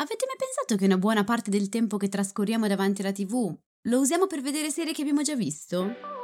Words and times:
Avete 0.00 0.26
mai 0.26 0.36
pensato 0.38 0.76
che 0.76 0.84
una 0.84 0.96
buona 0.96 1.24
parte 1.24 1.50
del 1.50 1.68
tempo 1.68 1.96
che 1.96 2.08
trascorriamo 2.08 2.68
davanti 2.68 3.00
alla 3.00 3.10
TV 3.10 3.52
lo 3.88 3.98
usiamo 3.98 4.28
per 4.28 4.42
vedere 4.42 4.70
serie 4.70 4.92
che 4.92 5.02
abbiamo 5.02 5.22
già 5.22 5.34
visto? 5.34 6.17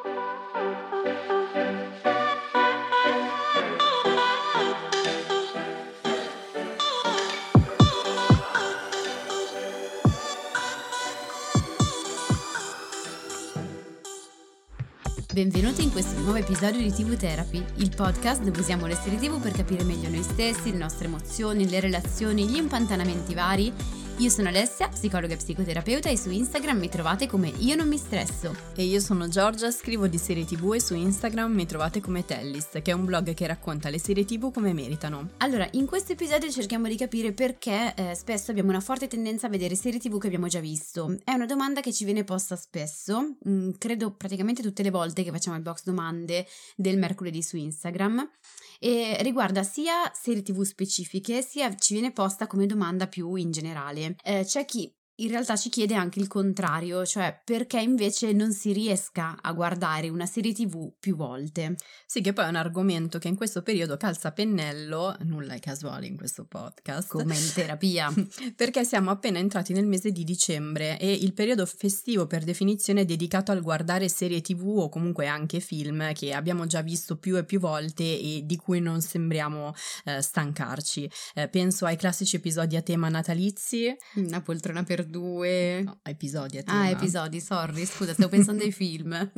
Benvenuti 15.34 15.82
in 15.82 15.90
questo 15.90 16.20
nuovo 16.20 16.36
episodio 16.36 16.80
di 16.80 16.92
TV 16.92 17.16
Therapy, 17.16 17.60
il 17.78 17.90
podcast 17.92 18.44
dove 18.44 18.60
usiamo 18.60 18.86
le 18.86 18.94
serie 18.94 19.18
TV 19.18 19.40
per 19.40 19.50
capire 19.50 19.82
meglio 19.82 20.08
noi 20.08 20.22
stessi, 20.22 20.70
le 20.70 20.78
nostre 20.78 21.06
emozioni, 21.06 21.68
le 21.68 21.80
relazioni, 21.80 22.46
gli 22.46 22.54
impantanamenti 22.54 23.34
vari 23.34 23.72
io 24.18 24.30
sono 24.30 24.48
Alessia, 24.48 24.88
psicologa 24.88 25.34
e 25.34 25.36
psicoterapeuta 25.36 26.08
e 26.08 26.16
su 26.16 26.30
Instagram 26.30 26.78
mi 26.78 26.88
trovate 26.88 27.26
come 27.26 27.52
Io 27.58 27.74
non 27.74 27.88
mi 27.88 27.96
stresso. 27.96 28.54
E 28.76 28.84
io 28.84 29.00
sono 29.00 29.28
Giorgia, 29.28 29.72
scrivo 29.72 30.06
di 30.06 30.18
serie 30.18 30.44
tv 30.44 30.74
e 30.74 30.80
su 30.80 30.94
Instagram 30.94 31.52
mi 31.52 31.66
trovate 31.66 32.00
come 32.00 32.24
Tellist, 32.24 32.80
che 32.80 32.92
è 32.92 32.94
un 32.94 33.04
blog 33.04 33.34
che 33.34 33.46
racconta 33.46 33.88
le 33.88 33.98
serie 33.98 34.24
tv 34.24 34.52
come 34.52 34.72
meritano. 34.72 35.30
Allora, 35.38 35.68
in 35.72 35.86
questo 35.86 36.12
episodio 36.12 36.48
cerchiamo 36.48 36.86
di 36.86 36.96
capire 36.96 37.32
perché 37.32 37.92
eh, 37.96 38.14
spesso 38.14 38.52
abbiamo 38.52 38.70
una 38.70 38.80
forte 38.80 39.08
tendenza 39.08 39.48
a 39.48 39.50
vedere 39.50 39.74
serie 39.74 39.98
tv 39.98 40.20
che 40.20 40.28
abbiamo 40.28 40.46
già 40.46 40.60
visto. 40.60 41.18
È 41.24 41.32
una 41.32 41.46
domanda 41.46 41.80
che 41.80 41.92
ci 41.92 42.04
viene 42.04 42.22
posta 42.22 42.54
spesso, 42.54 43.36
mh, 43.42 43.50
mm, 43.50 43.70
credo 43.78 44.12
praticamente 44.12 44.62
tutte 44.62 44.84
le 44.84 44.90
volte 44.90 45.24
che 45.24 45.32
facciamo 45.32 45.56
il 45.56 45.62
box 45.62 45.82
domande 45.82 46.46
del 46.76 46.98
mercoledì 46.98 47.42
su 47.42 47.56
Instagram 47.56 48.30
e 48.78 49.18
riguarda 49.22 49.62
sia 49.62 50.10
serie 50.14 50.42
tv 50.42 50.62
specifiche 50.62 51.42
sia 51.42 51.74
ci 51.74 51.94
viene 51.94 52.12
posta 52.12 52.46
come 52.46 52.66
domanda 52.66 53.06
più 53.06 53.34
in 53.34 53.50
generale. 53.50 54.16
Eh, 54.22 54.44
c'è 54.44 54.64
chi 54.64 54.92
in 55.16 55.28
realtà 55.28 55.54
ci 55.56 55.68
chiede 55.68 55.94
anche 55.94 56.18
il 56.18 56.26
contrario, 56.26 57.04
cioè 57.06 57.38
perché 57.44 57.80
invece 57.80 58.32
non 58.32 58.52
si 58.52 58.72
riesca 58.72 59.38
a 59.40 59.52
guardare 59.52 60.08
una 60.08 60.26
serie 60.26 60.52
tv 60.52 60.92
più 60.98 61.14
volte. 61.14 61.76
Sì, 62.04 62.20
che 62.20 62.32
poi 62.32 62.46
è 62.46 62.48
un 62.48 62.56
argomento 62.56 63.18
che 63.18 63.28
in 63.28 63.36
questo 63.36 63.62
periodo 63.62 63.96
calza 63.96 64.32
pennello, 64.32 65.16
nulla 65.20 65.54
è 65.54 65.60
casuale 65.60 66.06
in 66.06 66.16
questo 66.16 66.46
podcast. 66.46 67.08
Come 67.08 67.36
in 67.36 67.52
terapia. 67.54 68.12
perché 68.56 68.84
siamo 68.84 69.10
appena 69.10 69.38
entrati 69.38 69.72
nel 69.72 69.86
mese 69.86 70.10
di 70.10 70.24
dicembre 70.24 70.98
e 70.98 71.12
il 71.12 71.32
periodo 71.32 71.64
festivo 71.66 72.26
per 72.26 72.42
definizione 72.42 73.02
è 73.02 73.04
dedicato 73.04 73.52
al 73.52 73.62
guardare 73.62 74.08
serie 74.08 74.40
tv 74.40 74.66
o 74.78 74.88
comunque 74.88 75.26
anche 75.26 75.60
film 75.60 76.12
che 76.12 76.32
abbiamo 76.32 76.66
già 76.66 76.82
visto 76.82 77.18
più 77.18 77.36
e 77.36 77.44
più 77.44 77.60
volte 77.60 78.02
e 78.02 78.42
di 78.44 78.56
cui 78.56 78.80
non 78.80 79.00
sembriamo 79.00 79.74
eh, 80.06 80.20
stancarci. 80.20 81.08
Eh, 81.34 81.48
penso 81.48 81.86
ai 81.86 81.96
classici 81.96 82.36
episodi 82.36 82.74
a 82.74 82.82
tema 82.82 83.08
natalizi. 83.08 83.94
Una 84.14 84.40
poltrona 84.40 84.82
per 84.82 85.03
due. 85.04 85.82
No, 85.82 85.98
episodi. 86.02 86.60
Ah, 86.66 86.88
episodi, 86.88 87.40
sorry, 87.40 87.84
scusa, 87.84 88.12
stavo 88.12 88.28
pensando 88.28 88.62
ai 88.62 88.72
film. 88.72 89.10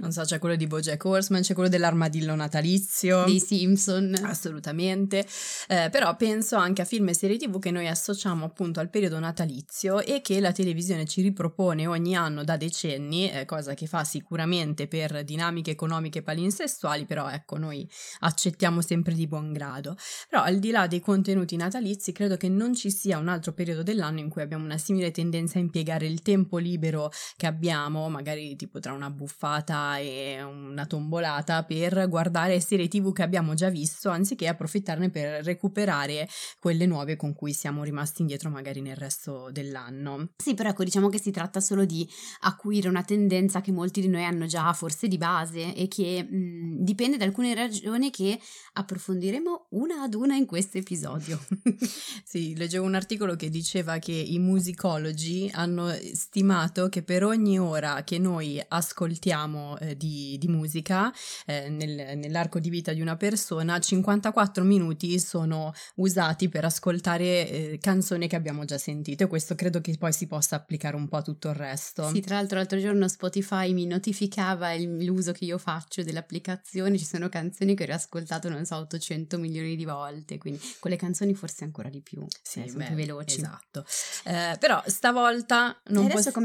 non 0.00 0.12
so, 0.12 0.22
c'è 0.22 0.38
quello 0.38 0.56
di 0.56 0.66
Bojack 0.66 1.04
Horseman, 1.04 1.42
c'è 1.42 1.54
quello 1.54 1.68
dell'armadillo 1.68 2.34
natalizio. 2.34 3.24
Dei 3.24 3.40
Simpson. 3.40 4.18
Assolutamente. 4.22 5.26
Eh, 5.68 5.88
però 5.90 6.16
penso 6.16 6.56
anche 6.56 6.82
a 6.82 6.84
film 6.84 7.08
e 7.08 7.14
serie 7.14 7.36
tv 7.36 7.58
che 7.58 7.70
noi 7.70 7.88
associamo 7.88 8.44
appunto 8.44 8.80
al 8.80 8.90
periodo 8.90 9.18
natalizio 9.18 10.00
e 10.00 10.20
che 10.20 10.40
la 10.40 10.52
televisione 10.52 11.06
ci 11.06 11.22
ripropone 11.22 11.86
ogni 11.86 12.16
anno 12.16 12.44
da 12.44 12.56
decenni, 12.56 13.30
eh, 13.30 13.44
cosa 13.44 13.74
che 13.74 13.86
fa 13.86 14.04
sicuramente 14.04 14.88
per 14.88 15.24
dinamiche 15.24 15.70
economiche 15.70 16.22
palinsessuali, 16.22 17.04
però 17.04 17.28
ecco, 17.30 17.56
noi 17.56 17.88
accettiamo 18.20 18.80
sempre 18.80 19.14
di 19.14 19.26
buon 19.26 19.52
grado. 19.52 19.96
Però 20.28 20.42
al 20.42 20.58
di 20.58 20.70
là 20.70 20.86
dei 20.86 21.00
contenuti 21.00 21.56
natalizi, 21.56 22.12
credo 22.12 22.36
che 22.36 22.48
non 22.48 22.74
ci 22.74 22.90
sia 22.90 23.18
un 23.18 23.28
altro 23.28 23.52
periodo 23.52 23.82
dell'anno 23.82 24.18
in 24.18 24.28
cui 24.28 24.42
abbiamo 24.42 24.64
una 24.64 24.78
simile 24.78 25.10
tendenza 25.12 25.58
a 25.58 25.62
impiegare 25.62 26.06
il 26.06 26.22
tempo 26.22 26.58
libero 26.58 27.10
che 27.36 27.46
abbiamo, 27.46 28.08
magari 28.08 28.56
tipo 28.56 28.80
tra 28.80 28.92
una 28.92 29.10
buffata 29.10 29.98
e 29.98 30.42
una 30.42 30.86
tombolata, 30.86 31.62
per 31.64 32.08
guardare 32.08 32.60
serie 32.60 32.88
tv 32.88 33.12
che 33.12 33.22
abbiamo 33.22 33.54
già 33.54 33.68
visto, 33.68 34.10
anziché 34.10 34.48
approfittarne 34.48 35.10
per 35.10 35.44
recuperare 35.44 36.28
quelle 36.58 36.86
nuove 36.86 37.16
con 37.16 37.34
cui 37.34 37.52
siamo 37.52 37.84
rimasti 37.84 38.22
indietro 38.22 38.50
magari 38.50 38.80
nel 38.80 38.96
resto 38.96 39.50
dell'anno. 39.52 40.30
Sì, 40.36 40.54
però 40.54 40.70
ecco, 40.70 40.84
diciamo 40.84 41.08
che 41.08 41.20
si 41.20 41.30
tratta 41.30 41.60
solo 41.60 41.84
di 41.84 42.08
acuire 42.40 42.88
una 42.88 43.02
tendenza 43.02 43.60
che 43.60 43.72
molti 43.72 44.00
di 44.00 44.08
noi 44.08 44.24
hanno 44.24 44.46
già 44.46 44.72
forse 44.72 45.08
di 45.08 45.18
base 45.18 45.74
e 45.74 45.88
che 45.88 46.22
mh, 46.22 46.82
dipende 46.82 47.16
da 47.16 47.24
alcune 47.24 47.54
ragioni 47.54 48.10
che 48.10 48.38
approfondiremo 48.72 49.66
una 49.70 50.02
ad 50.02 50.14
una 50.14 50.34
in 50.34 50.46
questo 50.46 50.78
episodio. 50.78 51.40
sì, 52.24 52.56
leggevo 52.56 52.84
un 52.84 52.94
articolo 52.94 53.36
che 53.36 53.48
diceva 53.48 53.98
che 53.98 54.12
i 54.12 54.38
musicologi 54.38 55.01
psicologi 55.02 55.50
hanno 55.54 55.92
stimato 56.14 56.88
che 56.88 57.02
per 57.02 57.24
ogni 57.24 57.58
ora 57.58 58.04
che 58.04 58.18
noi 58.18 58.62
ascoltiamo 58.66 59.78
eh, 59.78 59.96
di, 59.96 60.36
di, 60.38 60.48
musica 60.48 61.12
eh, 61.46 61.68
nel, 61.68 62.16
nell'arco 62.16 62.60
di 62.60 62.70
vita 62.70 62.92
di 62.92 63.00
una 63.00 63.16
persona, 63.16 63.78
54 63.78 64.62
minuti 64.62 65.18
sono 65.18 65.72
usati 65.96 66.48
per 66.48 66.64
ascoltare 66.64 67.48
eh, 67.48 67.78
canzoni 67.80 68.28
che 68.28 68.36
abbiamo 68.36 68.64
già 68.64 68.78
sentito 68.78 69.24
e 69.24 69.26
questo 69.26 69.54
credo 69.54 69.80
che 69.80 69.96
poi 69.98 70.12
si 70.12 70.26
possa 70.26 70.56
applicare 70.56 70.96
un 70.96 71.08
po' 71.08 71.16
a 71.16 71.22
tutto 71.22 71.48
il 71.48 71.54
resto. 71.54 72.08
Sì, 72.08 72.20
tra 72.20 72.36
l'altro 72.36 72.58
l'altro 72.58 72.78
giorno 72.78 73.08
Spotify 73.08 73.72
mi 73.72 73.86
notificava 73.86 74.72
il, 74.72 75.04
l'uso 75.04 75.32
che 75.32 75.44
io 75.44 75.58
faccio 75.58 76.02
dell'applicazione, 76.02 76.96
ci 76.96 77.04
sono 77.04 77.28
canzoni 77.28 77.74
che 77.74 77.82
ho 77.82 77.86
riascoltato 77.86 78.48
non 78.48 78.64
so 78.64 78.76
800 78.76 79.38
milioni 79.38 79.74
di 79.74 79.84
volte, 79.84 80.38
quindi 80.38 80.60
con 80.78 80.90
le 80.90 80.96
canzoni 80.96 81.34
forse 81.34 81.64
ancora 81.64 81.88
di 81.88 82.00
più, 82.00 82.24
sì, 82.42 82.64
sono 82.68 82.84
più 82.84 82.94
veloci. 82.94 83.38
Esatto, 83.38 83.84
eh, 84.24 84.56
però 84.58 84.82
stavolta 84.92 85.80
non, 85.86 86.04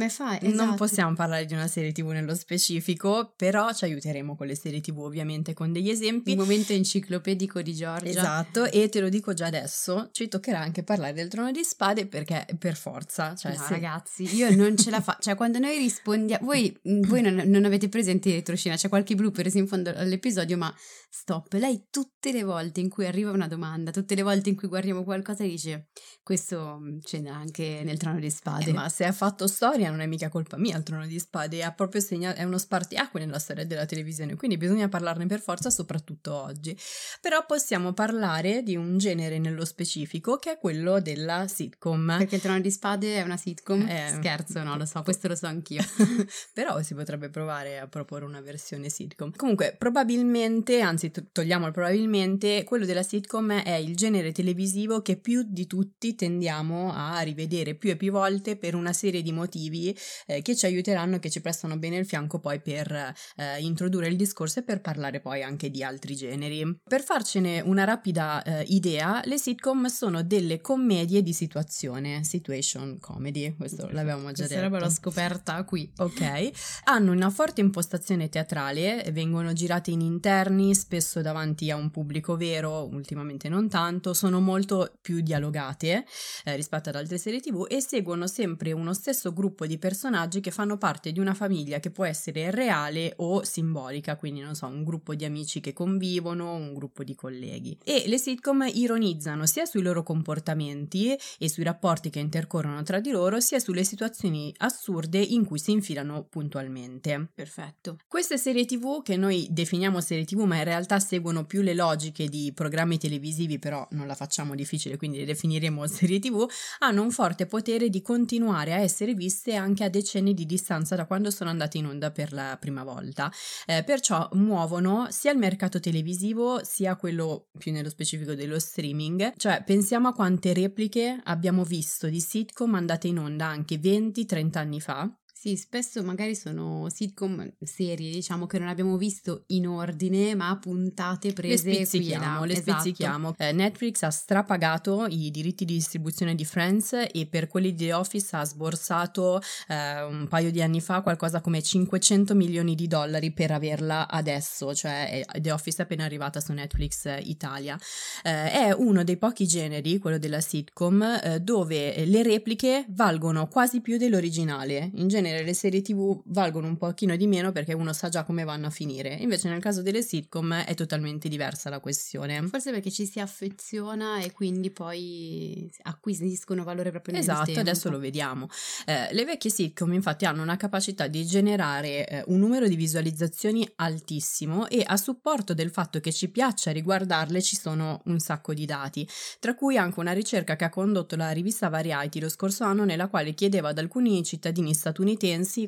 fai? 0.10 0.40
Esatto. 0.42 0.66
non 0.66 0.76
possiamo 0.76 1.14
parlare 1.14 1.46
di 1.46 1.54
una 1.54 1.68
serie 1.68 1.92
tv 1.92 2.08
nello 2.08 2.34
specifico, 2.34 3.34
però 3.36 3.72
ci 3.74 3.84
aiuteremo 3.84 4.36
con 4.36 4.48
le 4.48 4.56
serie 4.56 4.82
tv 4.82 5.00
ovviamente 5.00 5.54
con 5.54 5.72
degli 5.72 5.90
esempi. 5.90 6.32
Il 6.32 6.38
momento 6.38 6.74
enciclopedico 6.74 7.62
di 7.62 7.74
Giorgia. 7.76 8.10
Esatto, 8.10 8.66
e 8.66 8.90
te 8.90 9.00
lo 9.00 9.10
dico 9.10 9.34
già 9.34 9.46
adesso, 9.48 10.10
ci 10.12 10.28
toccherà 10.28 10.60
anche 10.60 10.84
parlare 10.84 11.14
del 11.14 11.28
trono 11.28 11.52
di 11.52 11.64
spade 11.64 12.08
perché 12.08 12.48
per 12.58 12.76
forza. 12.76 13.36
Cioè, 13.36 13.56
no, 13.56 13.64
se... 13.64 13.70
ragazzi, 13.70 14.24
io 14.36 14.56
non 14.56 14.78
ce 14.78 14.90
la 14.90 15.02
faccio. 15.02 15.22
cioè, 15.22 15.36
quando 15.36 15.60
noi 15.60 15.78
rispondiamo, 15.78 16.46
voi, 16.46 16.76
voi 16.84 17.22
non, 17.22 17.36
non, 17.46 17.66
avete 17.66 17.90
presente 17.90 18.32
retroscena, 18.32 18.76
c'è 18.76 18.90
qualche 18.90 19.16
blooper 19.16 19.54
in 19.56 19.68
fondo 19.68 19.92
all'episodio, 19.96 20.58
ma 20.58 20.74
stop. 21.10 21.54
Lei 21.54 21.88
tutte 21.90 22.32
le 22.32 22.44
volte 22.44 22.80
in 22.80 22.90
cui 22.90 23.06
arriva 23.06 23.32
una 23.32 23.48
domanda, 23.48 23.92
tutte 23.92 24.16
le 24.16 24.22
volte 24.22 24.50
in 24.50 24.56
cui 24.56 24.68
guardiamo 24.68 25.04
qualcosa, 25.04 25.44
dice: 25.44 25.90
Questo 26.24 26.80
c'è 27.02 27.22
anche 27.28 27.82
nel 27.84 27.98
trono 27.98 28.20
di 28.20 28.30
spade. 28.30 28.37
Eh, 28.70 28.74
ma 28.74 28.90
se 28.90 29.06
ha 29.06 29.12
fatto 29.12 29.48
storia 29.48 29.90
non 29.90 30.02
è 30.02 30.06
mica 30.06 30.30
colpa 30.30 30.58
mia 30.58 30.78
il 30.78 30.84
trono 30.84 31.06
di 31.06 31.20
spade, 31.20 31.64
ha 31.64 31.72
proprio 31.72 32.02
segna- 32.02 32.36
è 32.36 32.44
uno 32.44 32.58
spartiacque 32.58 33.20
nella 33.20 33.40
storia 33.40 33.66
della 33.66 33.86
televisione, 33.86 34.36
quindi 34.36 34.58
bisogna 34.58 34.88
parlarne 34.90 35.26
per 35.26 35.42
forza, 35.42 35.70
soprattutto 35.70 36.34
oggi. 36.34 36.78
Però 37.22 37.46
possiamo 37.46 37.94
parlare 37.94 38.64
di 38.64 38.76
un 38.76 38.98
genere 38.98 39.40
nello 39.40 39.66
specifico 39.66 40.38
che 40.38 40.54
è 40.54 40.58
quello 40.58 41.00
della 41.02 41.48
sitcom. 41.48 42.18
Perché 42.18 42.36
il 42.36 42.42
trono 42.42 42.60
di 42.60 42.72
spade 42.72 43.16
è 43.16 43.22
una 43.24 43.38
sitcom? 43.38 43.88
Eh, 43.88 44.14
Scherzo, 44.18 44.62
no, 44.64 44.78
lo 44.78 44.86
so, 44.86 45.02
questo 45.04 45.28
lo 45.28 45.36
so 45.36 45.48
anch'io. 45.48 45.84
Però 46.54 46.82
si 46.82 46.94
potrebbe 46.94 47.30
provare 47.30 47.80
a 47.80 47.88
proporre 47.88 48.26
una 48.26 48.42
versione 48.42 48.90
sitcom. 48.90 49.36
Comunque, 49.36 49.76
probabilmente, 49.78 50.82
anzi 50.82 51.12
togliamo 51.32 51.68
il 51.68 51.74
probabilmente, 51.74 52.64
quello 52.64 52.86
della 52.86 53.04
sitcom 53.04 53.62
è 53.62 53.76
il 53.76 53.96
genere 53.96 54.32
televisivo 54.32 55.02
che 55.02 55.18
più 55.18 55.44
di 55.46 55.68
tutti 55.68 56.16
tendiamo 56.16 56.94
a 56.94 57.20
rivedere 57.22 57.76
più 57.76 57.90
e 57.90 57.96
più 57.96 58.12
volte 58.12 58.27
volte 58.28 58.58
per 58.58 58.76
una 58.76 58.94
serie 58.94 59.22
di 59.22 59.32
motivi 59.32 59.98
eh, 60.26 60.42
che 60.42 60.56
ci 60.56 60.66
aiuteranno 60.66 61.16
e 61.16 61.20
che 61.20 61.30
ci 61.30 61.42
prestano 61.42 61.78
bene 61.78 61.98
il 61.98 62.06
fianco 62.06 62.40
poi 62.40 62.60
per 62.60 62.92
eh, 62.92 63.60
introdurre 63.60 64.08
il 64.08 64.16
discorso 64.16 64.60
e 64.60 64.64
per 64.64 64.82
parlare 64.82 65.22
poi 65.22 65.44
anche 65.44 65.70
di 65.70 65.84
altri 65.84 66.16
generi. 66.16 66.80
Per 66.84 67.02
farcene 67.04 67.62
una 67.62 67.86
rapida 67.86 68.44
eh, 68.44 68.64
idea, 68.68 69.22
le 69.24 69.38
sitcom 69.38 69.86
sono 69.88 70.24
delle 70.24 70.60
commedie 70.60 71.24
di 71.24 71.34
situazione, 71.34 72.24
situation 72.24 73.00
comedy, 73.00 73.56
questo 73.56 73.88
l'avevamo 73.92 74.32
già 74.32 74.46
Questa 74.46 74.68
detto. 74.68 74.84
l'ho 74.84 74.90
scoperta 74.90 75.64
qui. 75.64 75.90
Ok, 75.98 76.50
hanno 76.84 77.12
una 77.12 77.30
forte 77.30 77.62
impostazione 77.62 78.30
teatrale, 78.30 79.10
vengono 79.12 79.54
girate 79.54 79.92
in 79.92 80.02
interni, 80.02 80.76
spesso 80.76 81.22
davanti 81.22 81.72
a 81.72 81.76
un 81.76 81.90
pubblico 81.90 82.36
vero, 82.36 82.88
ultimamente 82.92 83.48
non 83.48 83.70
tanto, 83.70 84.14
sono 84.14 84.40
molto 84.42 84.92
più 85.02 85.22
dialogate 85.22 86.06
eh, 86.44 86.56
rispetto 86.56 86.90
ad 86.90 86.96
altre 86.96 87.18
serie 87.18 87.40
tv 87.40 87.66
e 87.70 87.82
seguono 87.82 88.17
sempre 88.26 88.72
uno 88.72 88.94
stesso 88.94 89.32
gruppo 89.34 89.68
di 89.68 89.78
personaggi 89.78 90.40
che 90.40 90.50
fanno 90.50 90.78
parte 90.78 91.12
di 91.12 91.20
una 91.20 91.36
famiglia 91.36 91.80
che 91.80 91.92
può 91.92 92.06
essere 92.06 92.50
reale 92.50 93.14
o 93.18 93.44
simbolica, 93.44 94.16
quindi 94.16 94.40
non 94.40 94.56
so, 94.56 94.66
un 94.66 94.84
gruppo 94.84 95.14
di 95.14 95.26
amici 95.26 95.60
che 95.60 95.74
convivono, 95.74 96.54
un 96.56 96.74
gruppo 96.74 97.04
di 97.04 97.14
colleghi. 97.14 97.78
E 97.84 98.06
le 98.08 98.18
sitcom 98.18 98.68
ironizzano 98.74 99.46
sia 99.46 99.66
sui 99.66 99.82
loro 99.82 100.02
comportamenti 100.02 101.16
e 101.38 101.50
sui 101.50 101.64
rapporti 101.64 102.10
che 102.10 102.20
intercorrono 102.20 102.82
tra 102.84 103.00
di 103.00 103.12
loro, 103.12 103.40
sia 103.40 103.60
sulle 103.60 103.84
situazioni 103.84 104.54
assurde 104.58 105.20
in 105.20 105.46
cui 105.46 105.60
si 105.60 105.72
infilano 105.72 106.24
puntualmente. 106.24 107.30
Perfetto. 107.36 107.98
Queste 108.08 108.38
serie 108.38 108.66
TV 108.66 109.02
che 109.04 109.18
noi 109.18 109.48
definiamo 109.50 110.02
serie 110.02 110.26
TV, 110.26 110.42
ma 110.42 110.58
in 110.58 110.64
realtà 110.64 111.00
seguono 111.00 111.46
più 111.46 111.62
le 111.62 111.74
logiche 111.74 112.28
di 112.28 112.52
programmi 112.54 112.98
televisivi, 112.98 113.60
però 113.60 113.86
non 113.92 114.08
la 114.08 114.16
facciamo 114.16 114.56
difficile, 114.56 114.98
quindi 114.98 115.18
le 115.18 115.26
definiremo 115.26 115.86
serie 115.88 116.20
TV, 116.20 116.48
hanno 116.80 117.02
un 117.02 117.12
forte 117.12 117.46
potere 117.46 117.90
di 117.90 118.02
continuare 118.08 118.74
a 118.74 118.78
essere 118.78 119.14
viste 119.14 119.54
anche 119.56 119.84
a 119.84 119.90
decenni 119.90 120.34
di 120.34 120.46
distanza 120.46 120.96
da 120.96 121.06
quando 121.06 121.30
sono 121.30 121.50
andate 121.50 121.78
in 121.78 121.88
onda 121.88 122.10
per 122.10 122.32
la 122.32 122.56
prima 122.58 122.86
volta. 122.86 123.30
Eh, 123.66 123.84
perciò 123.84 124.30
muovono 124.32 125.08
sia 125.10 125.34
il 125.34 125.38
mercato 125.38 125.82
televisivo 125.82 126.64
sia 126.64 126.96
quello 126.96 127.50
più 127.58 127.74
nello 127.74 127.90
specifico 127.90 128.34
dello 128.34 128.60
streaming, 128.60 129.34
cioè 129.36 129.62
pensiamo 129.62 130.08
a 130.08 130.14
quante 130.14 130.54
repliche 130.54 131.20
abbiamo 131.22 131.66
visto 131.66 132.08
di 132.08 132.22
sitcom 132.22 132.76
andate 132.76 133.10
in 133.10 133.20
onda 133.20 133.48
anche 133.48 133.76
20-30 133.76 134.58
anni 134.58 134.80
fa 134.80 135.14
Sì, 135.48 135.56
spesso 135.56 136.04
magari 136.04 136.36
sono 136.36 136.90
sitcom, 136.90 137.54
serie, 137.64 138.12
diciamo, 138.12 138.48
che 138.48 138.60
non 138.60 138.68
abbiamo 138.68 138.98
visto 138.98 139.46
in 139.48 139.66
ordine, 139.66 140.36
ma 140.36 140.58
puntate 140.60 141.28
Le 141.28 141.34
prese 141.34 141.70
qui 141.70 141.72
e 141.72 141.80
là. 141.80 141.86
spizzichiamo, 141.86 142.44
le 142.44 142.52
Esatto. 142.54 142.72
spizzichiamo. 142.82 143.36
Eh, 143.38 143.52
Netflix 143.54 144.02
ha 144.02 144.10
strapagato 144.10 145.06
i 145.08 145.32
diritti 145.32 145.64
di 145.64 145.76
distribuzione 145.76 146.36
di 146.36 146.44
Friends 146.44 146.92
e 147.14 147.28
per 147.28 147.48
quelli 147.48 147.74
di 147.74 147.86
The 147.86 147.94
Office 147.94 148.36
ha 148.36 148.44
sborsato 148.44 149.40
eh, 149.70 150.02
un 150.04 150.28
paio 150.28 150.52
di 150.52 150.62
anni 150.62 150.82
fa 150.82 151.00
qualcosa 151.02 151.40
come 151.40 151.62
500 151.64 152.36
milioni 152.36 152.76
di 152.76 152.88
dollari 152.88 153.32
per 153.32 153.52
averla 153.52 154.10
adesso, 154.10 154.76
cioè 154.76 155.24
è- 155.26 155.40
The 155.40 155.54
Office 155.54 155.78
è 155.78 155.82
appena 155.84 156.04
arrivata 156.04 156.42
su 156.42 156.52
Netflix 156.52 157.06
eh, 157.06 157.22
Italia. 157.24 157.80
Eh, 158.22 158.52
è 158.52 158.72
uno 158.74 159.06
dei 159.06 159.16
pochi 159.16 159.48
generi, 159.48 159.98
quello 160.00 160.18
della 160.18 160.42
sitcom, 160.42 161.02
eh, 161.24 161.40
dove 161.40 161.96
eh, 161.96 162.06
le 162.06 162.22
repliche 162.22 162.84
valgono 162.90 163.48
quasi 163.48 163.80
più 163.80 163.96
dell'originale. 163.96 164.92
In 164.96 165.08
genere 165.08 165.36
le 165.44 165.54
serie 165.54 165.82
TV 165.82 166.22
valgono 166.26 166.68
un 166.68 166.78
pochino 166.78 167.16
di 167.16 167.28
meno 167.28 167.52
perché 167.52 167.74
uno 167.74 167.94
sa 167.94 168.10
già 168.10 168.24
come 168.24 168.44
vanno 168.44 168.68
a 168.68 168.70
finire. 168.70 169.16
Invece 169.16 169.50
nel 169.50 169.62
caso 169.62 169.82
delle 169.82 170.02
sitcom 170.02 170.54
è 170.64 170.74
totalmente 170.76 171.28
diversa 171.30 171.70
la 171.70 171.80
questione. 171.80 172.42
Forse 172.48 172.72
perché 172.72 172.92
ci 172.92 173.06
si 173.06 173.20
affeziona 173.20 174.20
e 174.22 174.32
quindi 174.32 174.70
poi 174.72 175.70
acquisiscono 175.84 176.64
valore 176.64 176.92
proprio 176.92 177.14
nel 177.14 177.24
Esatto, 177.24 177.46
tempo. 177.46 177.60
adesso 177.62 177.90
lo 177.90 178.00
vediamo. 178.00 178.48
Eh, 178.86 179.14
le 179.14 179.26
vecchie 179.26 179.50
sitcom 179.50 179.94
infatti 179.94 180.26
hanno 180.26 180.42
una 180.42 180.58
capacità 180.58 181.08
di 181.08 181.26
generare 181.26 182.08
eh, 182.08 182.24
un 182.28 182.40
numero 182.40 182.68
di 182.68 182.76
visualizzazioni 182.76 183.68
altissimo 183.76 184.68
e 184.68 184.84
a 184.86 184.98
supporto 184.98 185.54
del 185.54 185.70
fatto 185.72 186.00
che 186.00 186.12
ci 186.12 186.30
piaccia 186.30 186.72
riguardarle 186.72 187.42
ci 187.42 187.56
sono 187.56 188.02
un 188.06 188.20
sacco 188.20 188.54
di 188.54 188.66
dati, 188.66 189.08
tra 189.40 189.56
cui 189.56 189.78
anche 189.78 190.00
una 190.00 190.12
ricerca 190.12 190.56
che 190.56 190.66
ha 190.66 190.70
condotto 190.70 191.16
la 191.16 191.32
rivista 191.32 191.70
Variety 191.70 192.20
lo 192.20 192.30
scorso 192.30 192.64
anno 192.64 192.86
nella 192.86 193.08
quale 193.08 193.34
chiedeva 193.34 193.70
ad 193.70 193.78
alcuni 193.78 194.24
cittadini 194.24 194.74
statunitensi 194.74 195.16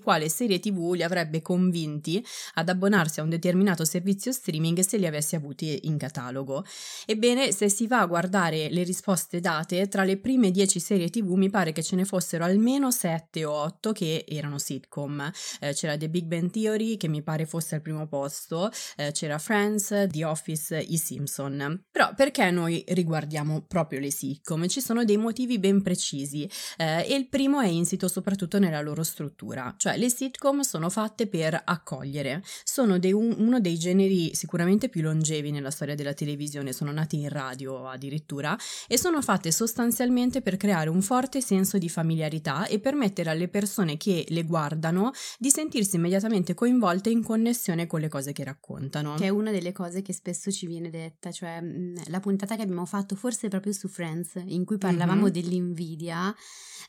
quale 0.01 0.29
serie 0.29 0.59
tv 0.59 0.93
li 0.93 1.03
avrebbe 1.03 1.41
convinti 1.41 2.23
ad 2.55 2.69
abbonarsi 2.69 3.19
a 3.19 3.23
un 3.23 3.29
determinato 3.29 3.85
servizio 3.85 4.31
streaming 4.31 4.79
se 4.79 4.97
li 4.97 5.07
avessi 5.07 5.35
avuti 5.35 5.79
in 5.83 5.97
catalogo. 5.97 6.63
Ebbene, 7.05 7.51
se 7.51 7.69
si 7.69 7.87
va 7.87 8.01
a 8.01 8.05
guardare 8.05 8.69
le 8.69 8.83
risposte 8.83 9.39
date, 9.39 9.87
tra 9.87 10.03
le 10.03 10.17
prime 10.17 10.51
10 10.51 10.79
serie 10.79 11.09
TV 11.09 11.33
mi 11.33 11.49
pare 11.49 11.71
che 11.71 11.83
ce 11.83 11.95
ne 11.95 12.05
fossero 12.05 12.43
almeno 12.43 12.91
7 12.91 13.45
o 13.45 13.53
8 13.53 13.91
che 13.91 14.25
erano 14.27 14.59
sitcom. 14.59 15.31
Eh, 15.59 15.73
c'era 15.73 15.97
The 15.97 16.09
Big 16.09 16.25
Bang 16.25 16.49
Theory 16.49 16.97
che 16.97 17.07
mi 17.07 17.21
pare 17.21 17.45
fosse 17.45 17.75
al 17.75 17.81
primo 17.81 18.07
posto, 18.07 18.69
eh, 18.95 19.11
c'era 19.11 19.37
Friends, 19.37 20.07
The 20.09 20.25
Office, 20.25 20.77
I 20.77 20.97
Simpson. 20.97 21.85
Però 21.91 22.13
perché 22.15 22.49
noi 22.51 22.83
riguardiamo 22.87 23.65
proprio 23.67 23.99
le 23.99 24.11
sitcom? 24.11 24.67
Ci 24.67 24.81
sono 24.81 25.03
dei 25.03 25.17
motivi 25.17 25.59
ben 25.59 25.81
precisi 25.81 26.49
eh, 26.77 27.05
e 27.07 27.15
il 27.15 27.27
primo 27.27 27.59
è 27.59 27.67
insito 27.67 28.07
soprattutto 28.07 28.59
nella 28.59 28.81
loro 28.81 29.03
struttura, 29.03 29.38
cioè 29.77 29.97
le 29.97 30.09
sitcom 30.09 30.61
sono 30.61 30.89
fatte 30.89 31.27
per 31.27 31.59
accogliere, 31.65 32.43
sono 32.63 32.99
dei- 32.99 33.13
un- 33.13 33.35
uno 33.37 33.59
dei 33.59 33.77
generi 33.77 34.33
sicuramente 34.35 34.89
più 34.89 35.01
longevi 35.01 35.51
nella 35.51 35.71
storia 35.71 35.95
della 35.95 36.13
televisione, 36.13 36.73
sono 36.73 36.91
nati 36.91 37.17
in 37.19 37.29
radio 37.29 37.87
addirittura 37.87 38.57
e 38.87 38.97
sono 38.97 39.21
fatte 39.21 39.51
sostanzialmente 39.51 40.41
per 40.41 40.57
creare 40.57 40.89
un 40.89 41.01
forte 41.01 41.41
senso 41.41 41.77
di 41.77 41.89
familiarità 41.89 42.65
e 42.67 42.79
permettere 42.79 43.29
alle 43.29 43.47
persone 43.47 43.97
che 43.97 44.25
le 44.29 44.43
guardano 44.43 45.11
di 45.37 45.49
sentirsi 45.49 45.95
immediatamente 45.95 46.53
coinvolte 46.53 47.09
in 47.09 47.23
connessione 47.23 47.87
con 47.87 47.99
le 47.99 48.07
cose 48.09 48.31
che 48.33 48.43
raccontano. 48.43 49.15
Che 49.15 49.25
è 49.25 49.29
una 49.29 49.51
delle 49.51 49.71
cose 49.71 50.01
che 50.01 50.13
spesso 50.13 50.51
ci 50.51 50.67
viene 50.67 50.89
detta, 50.89 51.31
cioè 51.31 51.61
la 52.07 52.19
puntata 52.19 52.55
che 52.55 52.61
abbiamo 52.63 52.85
fatto 52.85 53.15
forse 53.15 53.47
proprio 53.47 53.73
su 53.73 53.87
Friends, 53.87 54.41
in 54.45 54.65
cui 54.65 54.77
parlavamo 54.77 55.25
Mhm. 55.27 55.29
dell'invidia, 55.31 56.35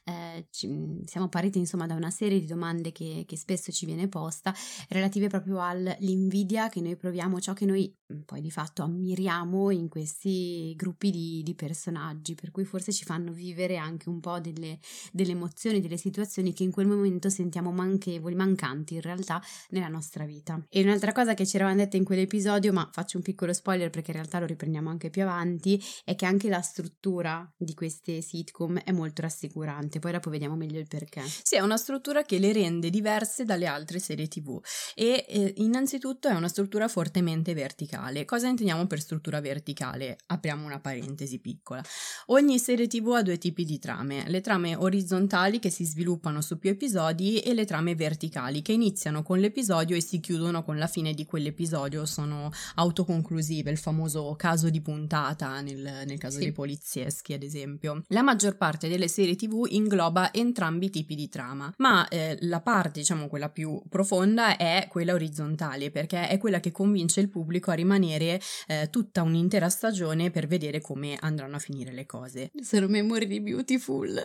eh, 0.04 0.46
ci- 0.50 1.00
siamo 1.04 1.28
partiti 1.28 1.58
insomma 1.58 1.86
da 1.86 1.94
una 1.94 2.10
serie 2.10 2.39
di 2.40 2.46
domande 2.46 2.92
che, 2.92 3.24
che 3.26 3.36
spesso 3.36 3.70
ci 3.72 3.86
viene 3.86 4.08
posta, 4.08 4.54
relative 4.88 5.28
proprio 5.28 5.60
all'invidia 5.62 6.68
che 6.68 6.80
noi 6.80 6.96
proviamo, 6.96 7.40
ciò 7.40 7.52
che 7.52 7.66
noi 7.66 7.94
mh, 8.06 8.20
poi 8.20 8.40
di 8.40 8.50
fatto 8.50 8.82
ammiriamo 8.82 9.70
in 9.70 9.88
questi 9.88 10.74
gruppi 10.76 11.10
di, 11.10 11.42
di 11.42 11.54
personaggi, 11.54 12.34
per 12.34 12.50
cui 12.50 12.64
forse 12.64 12.92
ci 12.92 13.04
fanno 13.04 13.32
vivere 13.32 13.76
anche 13.76 14.08
un 14.08 14.20
po' 14.20 14.40
delle, 14.40 14.78
delle 15.12 15.32
emozioni, 15.32 15.80
delle 15.80 15.96
situazioni 15.96 16.52
che 16.52 16.62
in 16.62 16.70
quel 16.70 16.86
momento 16.86 17.28
sentiamo 17.28 17.70
manchevoli, 17.72 18.34
mancanti 18.34 18.94
in 18.94 19.00
realtà 19.00 19.42
nella 19.70 19.88
nostra 19.88 20.24
vita. 20.24 20.62
E 20.68 20.82
un'altra 20.82 21.12
cosa 21.12 21.34
che 21.34 21.46
ci 21.46 21.56
eravamo 21.56 21.76
dette 21.76 21.96
in 21.96 22.04
quell'episodio, 22.04 22.72
ma 22.72 22.88
faccio 22.92 23.16
un 23.16 23.22
piccolo 23.22 23.52
spoiler 23.52 23.90
perché 23.90 24.10
in 24.10 24.16
realtà 24.16 24.38
lo 24.38 24.46
riprendiamo 24.46 24.88
anche 24.90 25.10
più 25.10 25.22
avanti, 25.22 25.82
è 26.04 26.14
che 26.14 26.26
anche 26.26 26.48
la 26.48 26.60
struttura 26.60 27.50
di 27.56 27.74
queste 27.74 28.20
sitcom 28.20 28.78
è 28.78 28.92
molto 28.92 29.22
rassicurante. 29.22 29.98
Poi 29.98 30.12
dopo 30.12 30.30
vediamo 30.30 30.56
meglio 30.56 30.78
il 30.78 30.88
perché. 30.88 31.22
Sì, 31.42 31.56
è 31.56 31.60
una 31.60 31.76
struttura 31.76 32.22
che 32.30 32.38
le 32.38 32.52
rende 32.52 32.90
diverse 32.90 33.44
dalle 33.44 33.66
altre 33.66 33.98
serie 33.98 34.28
TV 34.28 34.60
e 34.94 35.26
eh, 35.28 35.54
innanzitutto 35.56 36.28
è 36.28 36.32
una 36.32 36.46
struttura 36.46 36.86
fortemente 36.86 37.54
verticale. 37.54 38.24
Cosa 38.24 38.46
intendiamo 38.46 38.86
per 38.86 39.00
struttura 39.00 39.40
verticale? 39.40 40.16
Apriamo 40.26 40.64
una 40.64 40.78
parentesi 40.78 41.40
piccola. 41.40 41.82
Ogni 42.26 42.60
serie 42.60 42.86
TV 42.86 43.08
ha 43.16 43.22
due 43.22 43.36
tipi 43.36 43.64
di 43.64 43.80
trame, 43.80 44.28
le 44.28 44.40
trame 44.42 44.76
orizzontali 44.76 45.58
che 45.58 45.70
si 45.70 45.84
sviluppano 45.84 46.40
su 46.40 46.56
più 46.60 46.70
episodi 46.70 47.40
e 47.40 47.52
le 47.52 47.64
trame 47.64 47.96
verticali 47.96 48.62
che 48.62 48.74
iniziano 48.74 49.24
con 49.24 49.40
l'episodio 49.40 49.96
e 49.96 50.00
si 50.00 50.20
chiudono 50.20 50.62
con 50.62 50.78
la 50.78 50.86
fine 50.86 51.14
di 51.14 51.24
quell'episodio, 51.24 52.06
sono 52.06 52.52
autoconclusive, 52.76 53.72
il 53.72 53.78
famoso 53.78 54.36
caso 54.36 54.70
di 54.70 54.80
puntata 54.80 55.60
nel, 55.62 56.04
nel 56.06 56.18
caso 56.18 56.36
Sì. 56.36 56.44
dei 56.44 56.52
polizieschi 56.52 57.32
ad 57.32 57.42
esempio. 57.42 58.04
La 58.10 58.22
maggior 58.22 58.56
parte 58.56 58.86
delle 58.86 59.08
serie 59.08 59.34
TV 59.34 59.66
ingloba 59.68 60.32
entrambi 60.32 60.86
i 60.86 60.90
tipi 60.90 61.16
di 61.16 61.28
trama, 61.28 61.72
ma 61.78 62.06
eh, 62.06 62.18
la 62.40 62.60
parte 62.60 63.00
diciamo 63.00 63.28
quella 63.28 63.48
più 63.48 63.80
profonda 63.88 64.56
è 64.56 64.86
quella 64.88 65.14
orizzontale 65.14 65.90
perché 65.90 66.28
è 66.28 66.38
quella 66.38 66.60
che 66.60 66.70
convince 66.70 67.20
il 67.20 67.28
pubblico 67.28 67.70
a 67.70 67.74
rimanere 67.74 68.40
eh, 68.66 68.88
tutta 68.90 69.22
un'intera 69.22 69.68
stagione 69.68 70.30
per 70.30 70.46
vedere 70.46 70.80
come 70.80 71.16
andranno 71.20 71.56
a 71.56 71.60
finire 71.60 71.92
le 71.92 72.06
cose. 72.06 72.50
Sono 72.60 72.88
memory 72.88 73.40
beautiful. 73.40 74.22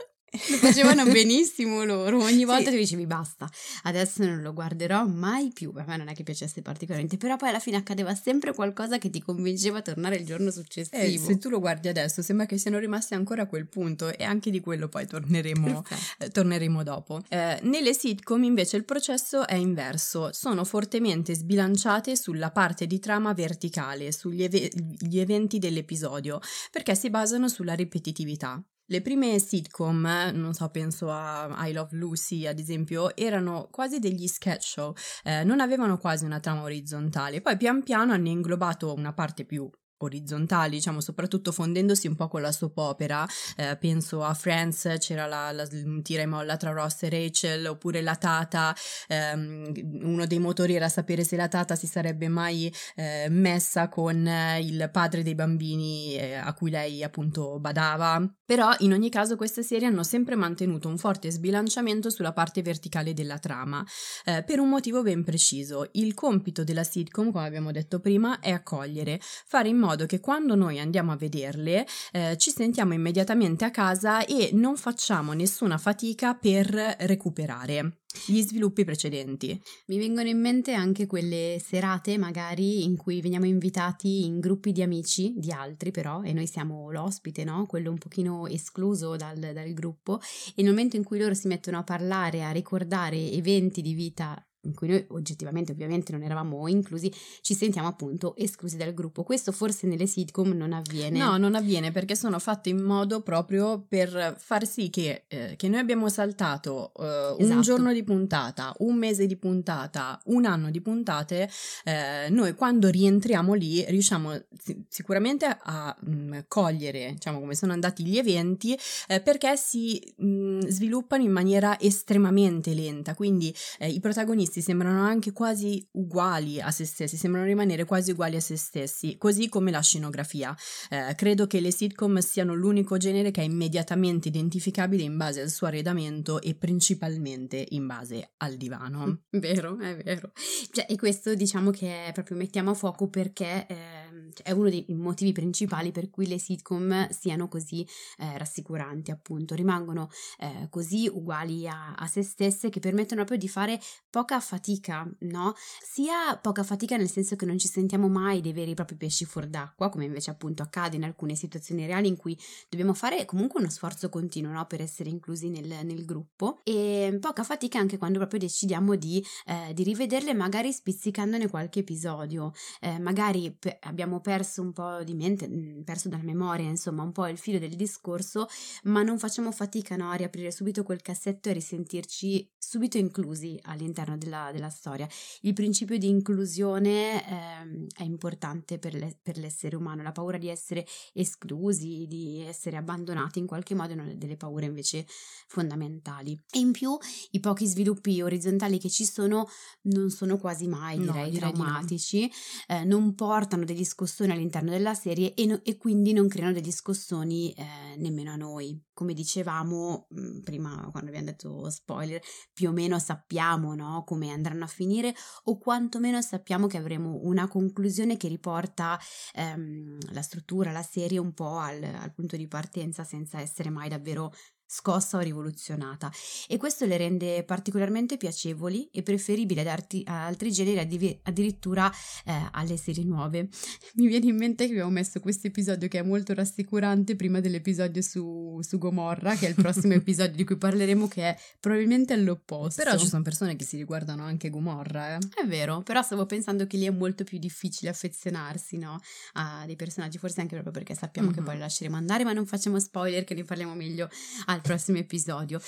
Lo 0.50 0.58
facevano 0.58 1.04
benissimo 1.06 1.84
loro. 1.84 2.22
Ogni 2.22 2.46
volta 2.46 2.66
Sì. 2.66 2.72
ti 2.72 2.78
dicevi 2.78 3.06
basta, 3.06 3.50
adesso 3.84 4.24
non 4.26 4.42
lo 4.42 4.54
guarderò 4.54 5.06
mai 5.06 5.52
più. 5.54 5.72
A 5.76 5.84
me 5.88 5.98
non 5.98 6.08
è 6.08 6.14
che 6.14 6.24
piacesse 6.24 6.62
particolarmente, 6.62 7.18
però 7.18 7.36
poi 7.38 7.50
alla 7.50 7.60
fine 7.60 7.78
accadeva 7.78 8.14
sempre 8.16 8.54
qualcosa 8.54 8.98
che 8.98 9.10
ti 9.10 9.22
convinceva 9.22 9.80
a 9.80 9.82
tornare 9.82 10.16
il 10.18 10.26
giorno 10.26 10.50
Eh, 10.50 10.52
successivo. 10.52 11.26
se 11.26 11.38
tu 11.38 11.50
lo 11.50 11.60
guardi 11.60 11.88
adesso 11.88 12.22
sembra 12.22 12.46
che 12.46 12.58
siano 12.58 12.78
rimasti 12.80 13.14
ancora 13.14 13.44
a 13.44 13.48
quel 13.48 13.68
punto 13.68 14.16
e 14.16 14.24
anche 14.24 14.50
di 14.52 14.60
quello 14.60 14.88
poi 14.88 15.06
torneremo 15.08 15.84
eh, 16.20 16.30
torneremo 16.30 16.84
dopo. 16.84 17.22
Eh, 17.30 17.60
nelle 17.64 17.94
sitcom 17.94 18.44
invece 18.44 18.78
il 18.78 18.86
processo 18.86 19.48
è 19.48 19.56
inverso, 19.56 20.30
sono 20.34 20.64
fortemente 20.64 21.34
sbilanciate 21.36 22.16
sulla 22.16 22.52
parte 22.52 22.88
di 22.88 23.00
trama 23.00 23.34
verticale, 23.34 24.12
sugli 24.12 24.44
gli 24.46 25.20
eventi 25.20 25.60
dell'episodio, 25.60 26.40
perché 26.72 26.96
si 26.96 27.10
basano 27.10 27.48
sulla 27.48 27.74
ripetitività. 27.74 28.62
Le 28.88 29.02
prime 29.02 29.40
sitcom, 29.40 30.32
non 30.34 30.54
so, 30.54 30.70
penso 30.70 31.10
a 31.10 31.68
I 31.68 31.74
Love 31.74 31.96
Lucy 31.98 32.46
ad 32.46 32.60
esempio, 32.60 33.16
erano 33.16 33.68
quasi 33.72 33.98
degli 33.98 34.28
sketch 34.28 34.64
show, 34.64 34.94
eh, 35.24 35.44
non 35.44 35.60
avevano 35.60 35.98
quasi 35.98 36.24
una 36.24 36.40
trama 36.40 36.62
orizzontale, 36.62 37.42
poi 37.42 37.58
pian 37.58 37.82
piano 37.82 38.14
hanno 38.14 38.28
inglobato 38.28 38.94
una 38.94 39.12
parte 39.12 39.44
più 39.44 39.68
orizzontali, 39.98 40.76
diciamo, 40.76 41.00
soprattutto 41.02 41.52
fondendosi 41.52 42.08
un 42.08 42.16
po' 42.16 42.28
con 42.28 42.42
la 42.42 42.52
soap 42.52 42.78
opera. 42.78 43.26
Eh, 43.56 43.78
penso 43.78 44.24
a 44.24 44.34
Friends, 44.34 44.96
c'era 45.00 45.26
la, 45.26 45.52
la 45.52 45.68
tira 46.02 46.22
e 46.22 46.26
molla 46.26 46.58
tra 46.58 46.72
Ross 46.72 47.04
e 47.04 47.10
Rachel, 47.10 47.66
oppure 47.66 48.02
la 48.02 48.16
Tata. 48.16 48.76
Ehm, 49.08 49.72
uno 50.04 50.26
dei 50.26 50.40
motori 50.40 50.76
era 50.76 50.90
sapere 50.90 51.24
se 51.24 51.36
la 51.36 51.48
Tata 51.48 51.76
si 51.76 51.88
sarebbe 51.88 52.28
mai 52.28 52.72
eh, 52.96 53.28
messa 53.30 53.88
con 53.90 54.28
eh, 54.28 54.60
il 54.60 54.90
padre 54.92 55.24
dei 55.24 55.36
bambini 55.36 56.16
eh, 56.16 56.36
a 56.36 56.54
cui 56.54 56.70
lei 56.70 57.04
appunto 57.04 57.60
badava. 57.60 58.22
Però 58.46 58.74
in 58.80 58.94
ogni 58.94 59.10
caso 59.10 59.36
queste 59.36 59.64
serie 59.64 59.88
hanno 59.88 60.04
sempre 60.04 60.36
mantenuto 60.36 60.88
un 60.88 60.98
forte 60.98 61.32
sbilanciamento 61.32 62.10
sulla 62.10 62.34
parte 62.34 62.62
verticale 62.62 63.14
della 63.14 63.40
trama, 63.40 63.84
eh, 64.26 64.44
per 64.44 64.60
un 64.60 64.70
motivo 64.70 65.02
ben 65.02 65.24
preciso. 65.24 65.90
Il 65.94 66.14
compito 66.14 66.64
della 66.64 66.84
sitcom, 66.84 67.32
come 67.32 67.46
abbiamo 67.46 67.72
detto 67.72 68.00
prima, 68.00 68.40
è 68.40 68.52
accogliere, 68.52 69.20
fare 69.22 69.70
in 69.70 69.78
modo 69.78 69.85
che 70.08 70.20
quando 70.20 70.56
noi 70.56 70.80
andiamo 70.80 71.12
a 71.12 71.16
vederle 71.16 71.86
eh, 72.12 72.36
ci 72.38 72.52
sentiamo 72.52 72.94
immediatamente 72.94 73.66
a 73.66 73.72
casa 73.72 74.26
e 74.26 74.50
non 74.54 74.76
facciamo 74.78 75.34
nessuna 75.34 75.78
fatica 75.78 76.34
per 76.34 76.68
recuperare 77.00 78.00
gli 78.26 78.42
sviluppi 78.42 78.84
precedenti. 78.84 79.60
Mi 79.88 79.98
vengono 79.98 80.28
in 80.28 80.40
mente 80.40 80.74
anche 80.74 81.06
quelle 81.06 81.62
serate 81.64 82.18
magari 82.18 82.84
in 82.84 82.96
cui 82.96 83.22
veniamo 83.22 83.46
invitati 83.46 84.26
in 84.26 84.40
gruppi 84.40 84.72
di 84.72 84.82
amici, 84.82 85.34
di 85.36 85.52
altri 85.52 85.92
però, 85.92 86.22
e 86.22 86.34
noi 86.34 86.48
siamo 86.48 86.92
l'ospite, 86.92 87.44
no? 87.44 87.66
Quello 87.66 87.92
un 87.92 87.98
pochino 87.98 88.48
escluso 88.48 89.16
dal, 89.16 89.38
dal 89.38 89.74
gruppo, 89.74 90.20
e 90.56 90.62
nel 90.62 90.72
momento 90.72 90.96
in 90.96 91.04
cui 91.04 91.20
loro 91.20 91.34
si 91.34 91.48
mettono 91.48 91.78
a 91.78 91.84
parlare, 91.84 92.44
a 92.44 92.52
ricordare 92.52 93.18
eventi 93.32 93.82
di 93.82 93.94
vita 93.94 94.42
in 94.66 94.74
cui 94.74 94.88
noi 94.88 95.06
oggettivamente 95.10 95.72
ovviamente 95.72 96.12
non 96.12 96.24
eravamo 96.24 96.68
inclusi, 96.68 97.12
ci 97.42 97.54
sentiamo 97.54 97.88
appunto 97.88 98.36
esclusi 98.36 98.78
dal 98.78 98.94
gruppo. 98.94 99.24
Questo 99.24 99.52
forse 99.52 99.88
nelle 99.88 100.08
sitcom 100.08 100.52
non 100.52 100.74
avviene. 100.74 101.18
No, 101.18 101.38
non 101.38 101.56
avviene 101.56 101.92
perché 101.92 102.16
sono 102.16 102.40
fatte 102.40 102.70
in 102.70 102.82
modo 102.82 103.22
proprio 103.22 103.84
per 103.88 104.36
far 104.38 104.68
sì 104.68 104.90
che, 104.90 105.24
eh, 105.28 105.56
che 105.56 105.68
noi 105.70 105.80
abbiamo 105.80 106.10
saltato 106.10 106.92
eh, 107.00 107.36
esatto. 107.40 107.56
un 107.56 107.62
giorno 107.62 107.94
di 107.94 108.04
puntata, 108.04 108.74
un 108.80 108.96
mese 108.96 109.26
di 109.26 109.36
puntata, 109.36 110.20
un 110.26 110.46
anno 110.46 110.70
di 110.70 110.82
puntate, 110.82 111.50
eh, 111.84 112.28
noi 112.30 112.54
quando 112.56 112.90
rientriamo 112.90 113.54
lì 113.54 113.84
riusciamo 113.88 114.40
sicuramente 114.88 115.46
a 115.46 115.96
mh, 116.00 116.12
mm, 116.12 116.40
cogliere, 116.48 117.12
diciamo, 117.14 117.40
come 117.40 117.56
sono 117.56 117.74
andati 117.74 118.04
gli 118.04 118.18
eventi 118.18 118.78
eh, 119.08 119.22
perché 119.22 119.56
si 119.58 120.02
mh, 120.18 120.26
mm, 120.26 120.60
sviluppano 120.68 121.24
in 121.24 121.32
maniera 121.32 121.80
estremamente 121.80 122.74
lenta, 122.74 123.16
quindi 123.16 123.54
eh, 123.80 123.90
i 123.90 124.00
protagonisti 124.00 124.55
protagonisti 124.56 124.62
sembrano 124.62 125.02
anche 125.02 125.32
quasi 125.32 125.86
uguali 125.92 126.62
a 126.62 126.72
se 126.72 126.86
stessi, 126.86 127.18
sembrano 127.18 127.46
rimanere 127.46 127.86
quasi 127.86 128.12
uguali 128.12 128.36
a 128.36 128.40
se 128.40 128.56
stessi, 128.56 129.18
così 129.18 129.50
come 129.50 129.72
la 129.72 129.82
scenografia. 129.82 130.56
Eh, 130.90 131.14
credo 131.16 131.48
che 131.48 131.60
le 131.60 131.72
sitcom 131.72 132.20
siano 132.20 132.54
l'unico 132.54 132.98
genere 132.98 133.32
che 133.32 133.42
è 133.42 133.46
immediatamente 133.46 134.28
identificabile 134.28 135.04
in 135.04 135.18
base 135.18 135.42
al 135.42 135.50
suo 135.50 135.68
arredamento 135.68 136.42
e 136.42 136.56
principalmente 136.56 137.66
in 137.70 137.86
base 137.88 138.34
al 138.38 138.56
divano. 138.56 139.24
Vero, 139.32 139.78
è 139.80 139.96
vero. 139.98 140.32
Cioè, 140.72 140.86
e 140.88 140.96
questo 140.96 141.36
diciamo 141.36 141.72
che 141.72 142.06
è 142.06 142.12
proprio 142.14 142.38
mettiamo 142.38 142.72
a 142.72 142.74
fuoco 142.74 143.10
perché 143.10 143.66
eh, 143.68 144.32
è 144.44 144.52
uno 144.52 144.70
dei 144.70 144.86
motivi 144.90 145.32
principali 145.32 145.92
per 145.92 146.10
cui 146.10 146.28
le 146.28 146.40
sitcom 146.40 147.10
siano 147.10 147.48
così 147.48 147.86
eh, 148.18 148.38
rassicuranti, 148.38 149.12
appunto, 149.12 149.56
rimangono 149.56 150.10
eh, 150.40 150.68
così 150.70 151.10
uguali 151.12 151.68
a, 151.68 151.94
a 151.96 152.08
se 152.08 152.24
stesse 152.24 152.70
che 152.70 152.80
permettono 152.80 153.24
proprio 153.24 153.38
di 153.38 153.48
fare 153.48 153.80
poca 154.10 154.40
fatica, 154.46 155.10
no? 155.22 155.54
Sia 155.82 156.38
poca 156.42 156.64
fatica 156.64 156.96
nel 156.96 157.10
senso 157.10 157.36
che 157.36 157.46
non 157.46 157.58
ci 157.58 157.68
sentiamo 157.68 158.08
mai 158.08 158.42
dei 158.42 158.54
veri 158.54 158.72
e 158.72 158.74
propri 158.76 158.96
pesci 158.96 159.26
fuor 159.26 159.48
d'acqua, 159.48 159.90
come 159.90 160.06
invece 160.06 160.30
appunto 160.30 160.62
accade 160.62 160.96
in 160.96 161.04
alcune 161.04 161.36
situazioni 161.36 161.86
reali 161.86 162.08
in 162.08 162.16
cui 162.16 162.38
dobbiamo 162.70 162.94
fare 162.94 163.26
comunque 163.26 163.60
uno 163.60 163.70
sforzo 163.70 164.10
continuo, 164.10 164.52
no? 164.52 164.66
Per 164.66 164.82
essere 164.82 165.10
inclusi 165.10 165.50
nel, 165.50 165.84
nel 165.84 166.06
gruppo 166.06 166.60
e 166.64 167.18
poca 167.20 167.44
fatica 167.44 167.80
anche 167.80 167.98
quando 167.98 168.20
proprio 168.20 168.40
decidiamo 168.40 168.96
di, 168.96 169.24
eh, 169.48 169.74
di 169.74 169.84
rivederle 169.84 170.34
magari 170.34 170.72
spizzicandone 170.72 171.50
qualche 171.50 171.80
episodio, 171.80 172.54
eh, 172.82 173.00
magari 173.00 173.52
pe- 173.52 173.80
abbiamo 173.82 174.20
perso 174.20 174.62
un 174.62 174.72
po' 174.72 175.04
di 175.04 175.16
mente, 175.16 175.48
mm, 175.48 175.82
perso 175.82 176.10
dalla 176.10 176.24
memoria 176.24 176.70
insomma 176.70 177.02
un 177.02 177.12
po' 177.12 177.28
il 177.28 177.38
filo 177.38 177.58
del 177.58 177.76
discorso, 177.76 178.48
ma 178.84 179.02
non 179.02 179.18
facciamo 179.18 179.52
fatica 179.52 179.96
no? 179.96 180.12
a 180.12 180.16
riaprire 180.16 180.52
subito 180.52 180.84
quel 180.84 181.02
cassetto 181.02 181.50
e 181.50 181.54
risentirci 181.54 182.52
subito 182.58 182.98
inclusi 182.98 183.60
all'interno 183.64 184.18
della 184.18 184.25
della, 184.26 184.50
della 184.52 184.70
storia. 184.70 185.08
Il 185.42 185.54
principio 185.54 185.98
di 185.98 186.10
inclusione 186.10 187.24
eh, 187.26 187.88
è 187.96 188.04
importante 188.04 188.78
per, 188.78 188.94
le, 188.94 189.18
per, 189.22 189.38
l'essere 189.38 189.76
umano, 189.76 190.04
la 190.04 190.12
paura 190.12 190.38
di 190.38 190.50
essere 190.50 190.86
esclusi, 191.14 192.06
di 192.08 192.42
essere 192.42 192.78
abbandonati 192.78 193.40
in 193.40 193.48
qualche 193.48 193.76
modo 193.76 193.94
è 193.94 193.96
una 193.96 194.14
delle 194.14 194.36
paure 194.36 194.66
invece 194.66 195.06
fondamentali. 195.48 196.38
E 196.52 196.60
in 196.60 196.72
più 196.72 196.98
i 197.32 197.40
pochi 197.40 197.68
sviluppi 197.68 198.22
orizzontali 198.22 198.80
che 198.80 198.90
ci 198.90 199.06
sono 199.06 199.48
non 199.84 200.10
sono 200.10 200.38
quasi 200.38 200.68
mai, 200.68 200.98
direi, 201.00 201.32
no, 201.32 201.38
traumatici, 201.38 202.22
no. 202.68 202.76
eh, 202.76 202.84
non 202.84 203.14
portano 203.16 203.64
degli 203.64 203.86
scossoni 203.86 204.32
all'interno 204.32 204.72
della 204.72 204.94
serie 204.94 205.34
e, 205.34 205.46
no, 205.46 205.60
e 205.64 205.78
quindi 205.78 206.14
non 206.14 206.28
creano 206.28 206.54
degli 206.54 206.72
scossoni 206.72 207.54
eh, 207.54 207.96
nemmeno 207.98 208.32
a 208.32 208.36
noi. 208.36 208.82
Come 208.94 209.14
dicevamo 209.14 210.08
mh, 210.10 210.22
mm, 210.22 210.40
prima 210.42 210.90
quando 210.92 211.10
abbiamo 211.10 211.28
detto 211.28 211.70
spoiler, 211.70 212.22
più 212.54 212.70
o 212.70 212.72
meno 212.72 213.00
sappiamo 213.00 213.76
no, 213.76 214.04
come 214.16 214.32
andranno 214.32 214.64
a 214.64 214.68
finire 214.68 215.14
o 215.44 215.58
quantomeno 215.58 216.22
sappiamo 216.22 216.68
che 216.68 216.78
avremo 216.78 217.20
una 217.24 217.48
conclusione 217.50 218.16
che 218.16 218.30
riporta 218.30 218.98
ehm, 219.34 219.98
la 220.14 220.22
struttura, 220.22 220.72
la 220.72 220.82
serie 220.82 221.18
un 221.18 221.34
po' 221.34 221.58
al, 221.58 221.84
al 221.84 222.14
punto 222.14 222.38
di 222.38 222.48
partenza 222.48 223.04
senza 223.04 223.42
essere 223.42 223.70
mai 223.70 223.90
davvero 223.90 224.32
scossa 224.76 225.18
o 225.18 225.22
rivoluzionata 225.22 226.12
e 226.48 226.58
questo 226.58 226.86
le 226.86 226.98
rende 226.98 227.44
particolarmente 227.44 228.18
piacevoli 228.18 228.90
e 228.92 229.04
preferibili 229.04 229.62
ad, 229.62 229.68
arti- 229.68 230.04
altri 230.06 230.52
generi 230.52 230.80
addiv- 230.80 231.20
addirittura 231.24 231.90
eh, 232.26 232.50
alle 232.52 232.76
serie 232.76 233.06
nuove. 233.06 233.48
Mi 233.96 234.08
viene 234.08 234.26
in 234.28 234.36
mente 234.36 234.66
che 234.66 234.72
abbiamo 234.72 234.92
messo 234.92 235.20
questo 235.22 235.48
episodio 235.48 235.88
che 235.88 236.00
è 236.00 236.02
molto 236.02 236.34
rassicurante 236.34 237.16
prima 237.16 237.40
dell'episodio 237.40 238.02
su, 238.02 238.60
su 238.62 238.78
Gomorra 238.78 239.36
che 239.36 239.46
è 239.46 239.50
il 239.50 239.56
prossimo 239.56 239.94
episodio 239.96 240.36
di 240.36 240.44
cui 240.44 240.58
parleremo 240.58 241.08
che 241.08 241.30
è 241.30 241.38
probabilmente 241.60 242.14
all'opposto. 242.14 242.84
Però 242.84 242.98
ci 242.98 243.08
sono 243.08 243.24
persone 243.24 243.56
che 243.56 243.64
si 243.64 243.78
riguardano 243.78 244.24
anche 244.24 244.50
Gomorra. 244.50 245.16
Eh? 245.16 245.20
È 245.42 245.48
vero, 245.48 245.82
però 245.84 246.02
stavo 246.02 246.26
pensando 246.26 246.68
che 246.68 246.76
lì 246.76 246.86
è 246.86 246.92
molto 246.92 247.24
più 247.24 247.38
difficile 247.38 247.90
affezionarsi 247.90 248.78
no? 248.78 249.00
a 249.34 249.64
dei 249.66 249.78
personaggi, 249.78 250.18
forse 250.18 250.42
anche 250.42 250.54
proprio 250.54 250.74
perché 250.74 250.96
sappiamo 250.96 251.30
mm-hmm. 251.30 251.38
che 251.38 251.44
poi 251.44 251.58
lasceremo 251.58 251.96
andare 251.96 252.26
ma 252.26 252.34
non 252.34 252.46
facciamo 252.46 252.78
spoiler 252.80 253.24
che 253.24 253.34
ne 253.34 253.44
parliamo 253.44 253.74
meglio 253.74 254.10
al 254.48 254.62
prossimo 254.66 254.98
episodio. 254.98 255.62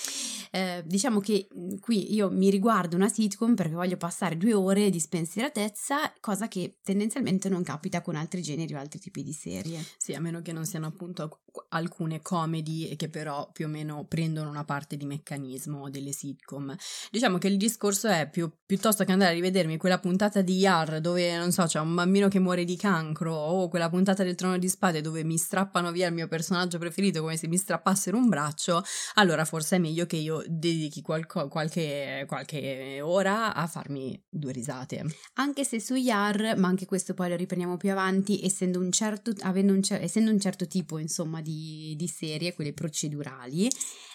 Eh, 0.51 0.82
diciamo 0.86 1.20
che 1.20 1.48
qui 1.80 2.13
io 2.13 2.32
mi 2.32 2.50
riguardo 2.50 2.96
una 2.96 3.10
sitcom 3.10 3.54
perché 3.54 3.74
voglio 3.74 3.98
passare 3.98 4.38
due 4.38 4.54
ore 4.54 4.89
di 4.89 5.00
spensieratezza, 5.00 6.13
cosa 6.20 6.48
che 6.48 6.77
tendenzialmente 6.82 7.48
non 7.48 7.63
capita 7.63 8.01
con 8.01 8.16
altri 8.16 8.42
generi 8.42 8.74
o 8.74 8.80
altri 8.80 9.00
tipi 9.00 9.22
di 9.22 9.34
serie. 9.34 9.86
Sì, 9.98 10.13
a 10.13 10.20
meno 10.20 10.42
che 10.42 10.51
non 10.51 10.66
siano 10.66 10.88
appunto 10.88 11.42
alcune 11.70 12.22
comedy 12.22 12.96
che 12.96 13.10
però 13.10 13.50
più 13.51 13.66
o 13.66 13.70
meno 13.70 14.06
prendono 14.08 14.50
una 14.50 14.63
parte 14.63 14.98
di 14.98 15.06
meccanismo 15.06 15.89
delle 15.89 16.12
sitcom. 16.12 16.75
Diciamo 17.12 17.38
che 17.38 17.48
il 17.48 17.58
discorso 17.58 18.08
è 18.08 18.30
più, 18.30 18.51
piuttosto 18.66 19.04
che 19.04 19.12
andare 19.12 19.32
a 19.32 19.34
rivedermi 19.34 19.77
quella 19.77 20.00
puntata 20.00 20.42
di 20.42 20.58
Yar 20.58 21.01
dove 21.01 21.36
non 21.38 21.51
so 21.51 21.66
c'è 21.66 21.80
un 21.80 21.94
bambino 21.94 22.27
che 22.27 22.39
muore 22.39 22.63
di 22.63 22.75
cancro 22.75 23.34
o 23.34 23.68
quella 23.70 23.89
puntata 23.89 24.24
del 24.24 24.36
Trono 24.36 24.58
di 24.58 24.70
Spade 24.70 25.01
dove 25.01 25.24
mi 25.24 25.38
strappano 25.38 25.92
via 25.92 26.08
il 26.08 26.13
mio 26.13 26.27
personaggio 26.27 26.77
preferito 26.77 27.22
come 27.22 27.38
se 27.38 27.48
mi 27.48 27.58
strappassero 27.58 28.18
un 28.18 28.30
braccio, 28.30 28.77
allora 29.16 29.46
forse 29.46 29.78
è 29.78 29.80
meglio 29.80 30.06
che 30.06 30.18
io 30.18 30.44
dedichi 30.48 31.02
qualco, 31.02 31.48
qualche, 31.48 32.26
qualche 32.28 33.00
ora 33.02 33.54
a 33.54 33.68
farmi 33.68 34.22
due 34.30 34.52
risate. 34.52 35.04
Anche 35.34 35.64
se 35.64 35.80
su 35.80 35.96
Yar, 35.96 36.56
ma 36.58 36.68
anche 36.68 36.86
questo 36.86 37.14
poi 37.14 37.30
lo 37.30 37.36
riprendiamo 37.36 37.78
più 37.78 37.92
avanti, 37.92 38.44
essendo 38.44 38.80
un 38.80 38.92
certo, 38.92 39.34
un, 39.44 39.82
essendo 39.90 40.32
un 40.32 40.40
certo 40.40 40.68
tipo 40.68 40.98
insomma 40.98 41.42
di, 41.42 41.96
di 41.98 42.08
serie, 42.08 42.54
quelle 42.54 42.74
procedurali, 42.74 43.68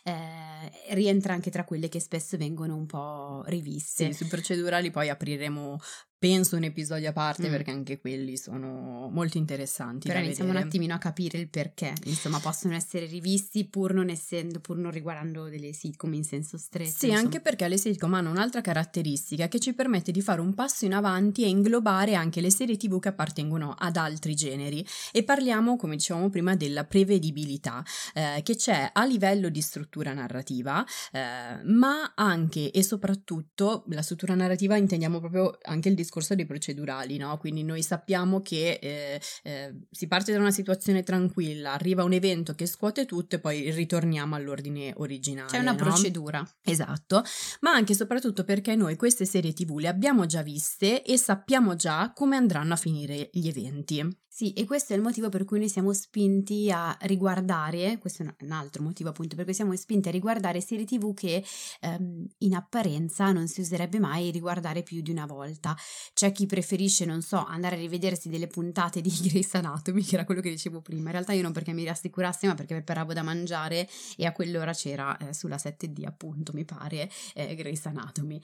eh, 0.05 0.95
rientra 0.95 1.35
anche 1.35 1.51
tra 1.51 1.65
quelle 1.65 1.89
che 1.89 2.01
spesso 2.01 2.37
vengono 2.37 2.77
un 2.77 2.87
po' 2.87 3.43
riviste. 3.47 4.07
Sì, 4.07 4.13
sui 4.13 4.27
procedurali 4.27 4.91
poi 4.91 5.09
apriremo 5.09 5.79
penso 6.23 6.55
un 6.55 6.63
episodio 6.63 7.09
a 7.09 7.13
parte 7.13 7.49
Mm. 7.49 7.51
perché 7.51 7.71
anche 7.73 7.99
quelli 7.99 8.37
sono 8.37 9.09
molto 9.11 9.39
interessanti. 9.39 10.07
Però 10.07 10.21
iniziamo 10.21 10.51
un 10.51 10.55
vedere. 10.55 10.71
attimino 10.71 10.95
a 10.95 10.99
capire 10.99 11.37
il 11.39 11.49
perché. 11.49 11.95
Insomma, 12.05 12.39
possono 12.39 12.77
essere 12.77 13.07
rivisti 13.07 13.65
pur 13.67 13.93
non 13.93 14.09
essendo, 14.09 14.61
pur 14.61 14.77
non 14.77 14.93
riguardando 14.93 15.49
delle 15.49 15.73
sitcom 15.73 16.15
in 16.15 16.23
senso 16.23 16.59
stretto. 16.59 16.91
Sì, 16.97 17.07
insomma. 17.07 17.19
anche 17.25 17.41
perché 17.41 17.67
le 17.67 17.77
sitcom 17.77 18.15
hanno 18.15 18.31
un'altra 18.31 18.61
caratteristica 18.61 19.49
che 19.49 19.59
ci 19.59 19.73
permette 19.75 20.13
di 20.13 20.23
fare 20.23 20.41
un 20.41 20.55
passo 20.55 20.85
in 20.85 20.95
avanti 20.95 21.43
e 21.43 21.49
inglobare 21.49 22.15
anche 22.15 22.41
le 22.41 22.53
serie 22.53 22.77
TV 22.77 23.01
che 23.01 23.09
appartengono 23.09 23.75
ad 23.77 23.97
altri 23.97 24.37
generi. 24.37 24.87
E 25.11 25.25
parliamo, 25.25 25.75
come 25.75 25.97
dicevamo 25.97 26.31
prima, 26.31 26.55
della 26.55 26.85
prevedibilità 26.85 27.83
eh, 28.15 28.43
che 28.45 28.55
c'è 28.55 28.91
a 28.93 29.05
livello 29.05 29.49
di 29.49 29.61
struttura 29.61 30.13
narrativa, 30.13 30.87
eh, 31.11 31.65
ma 31.65 32.13
anche 32.15 32.71
e 32.71 32.85
soprattutto 32.85 33.83
la 33.89 34.03
struttura 34.03 34.37
narrativa 34.37 34.77
intendiamo 34.77 35.19
proprio 35.19 35.59
anche 35.63 35.89
il 35.89 35.97
discorso 35.97 36.11
dei 36.35 36.47
procedurali, 36.47 37.17
no? 37.17 37.39
Quindi 37.39 37.63
noi 37.63 37.83
sappiamo 37.83 38.43
che 38.43 38.79
eh, 38.83 39.21
eh, 39.45 39.75
si 39.91 40.07
parte 40.09 40.33
da 40.33 40.39
una 40.39 40.51
situazione 40.51 41.03
tranquilla, 41.03 41.73
arriva 41.73 42.05
un 42.05 42.13
evento 42.13 42.55
che 42.55 42.67
scuote 42.67 43.07
tutto 43.07 43.37
e 43.37 43.39
poi 43.39 43.71
ritorniamo 43.71 44.35
all'ordine 44.35 44.93
originale. 44.97 45.51
C'è 45.51 45.59
una 45.59 45.73
no? 45.73 45.77
procedura. 45.77 46.47
Esatto, 46.63 47.23
ma 47.61 47.71
anche 47.73 47.93
e 47.93 47.95
soprattutto 47.95 48.45
perché 48.45 48.75
noi 48.75 48.97
queste 48.97 49.25
serie 49.25 49.53
TV 49.53 49.79
le 49.79 49.89
abbiamo 49.89 50.27
già 50.27 50.43
viste 50.43 51.03
e 51.03 51.19
sappiamo 51.19 51.77
già 51.77 52.13
come 52.15 52.37
andranno 52.37 52.73
a 52.73 52.77
finire 52.77 53.29
gli 53.33 53.49
eventi. 53.49 54.21
Sì, 54.35 54.55
e 54.55 54.65
questo 54.65 54.95
è 54.95 54.97
il 54.97 55.03
motivo 55.03 55.29
per 55.29 55.45
cui 55.45 55.59
noi 55.59 55.69
siamo 55.69 55.93
spinti 55.93 56.71
a 56.73 56.97
riguardare, 57.03 57.99
questo 57.99 58.23
è 58.23 58.35
un- 58.41 58.51
altro 58.51 58.83
motivo 58.83 59.11
appunto 59.11 59.37
per 59.37 59.45
cui 59.45 59.53
siamo 59.53 59.77
spinti 59.77 60.09
a 60.09 60.11
riguardare 60.11 60.63
serie 60.63 60.87
tv 60.87 61.13
che 61.13 61.45
ehm, 61.81 62.27
in 62.39 62.55
apparenza 62.55 63.31
non 63.31 63.47
si 63.47 63.61
userebbe 63.61 63.99
mai 63.99 64.31
riguardare 64.31 64.83
più 64.83 65.03
di 65.03 65.11
una 65.11 65.27
volta. 65.27 65.77
C'è 66.15 66.33
chi 66.33 66.47
preferisce, 66.47 67.05
non 67.05 67.21
so, 67.21 67.45
andare 67.45 67.77
a 67.77 67.79
rivedersi 67.79 68.31
delle 68.31 68.47
puntate 68.47 69.03
di 69.03 69.11
Grey's 69.23 69.55
Anatomy, 69.55 70.03
che 70.03 70.15
era 70.15 70.25
quello 70.25 70.41
che 70.41 70.49
dicevo 70.49 70.81
prima. 70.81 71.09
In 71.09 71.13
realtà 71.13 71.35
io 71.35 71.43
non 71.43 71.53
perché 71.53 71.75
mi 71.75 71.85
rassicurassi, 71.85 72.47
ma 72.47 72.55
perché 72.55 72.73
preparavo 72.73 73.13
da 73.13 73.23
mangiare 73.23 73.87
e 74.17 74.25
a 74.25 74.33
quell'ora 74.33 74.73
c'era 74.73 75.15
eh, 75.19 75.35
sulla 75.35 75.59
7D 75.59 76.07
appunto, 76.07 76.53
mi 76.55 76.65
pare, 76.65 77.11
eh, 77.35 77.55
Grey's 77.55 77.85
Anatomy. 77.85 78.41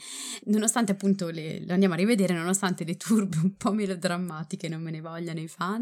Nonostante 0.47 0.92
appunto 0.92 1.28
le, 1.30 1.64
lo 1.64 1.73
andiamo 1.73 1.95
a 1.95 1.97
rivedere, 1.97 2.35
nonostante 2.35 2.85
le 2.85 2.97
turbe 2.97 3.38
un 3.38 3.57
po' 3.57 3.73
melodrammatiche 3.73 4.68
non 4.68 4.83
me 4.83 4.90
ne 4.90 5.00
vogliano 5.00 5.40
i 5.40 5.49
fan 5.49 5.76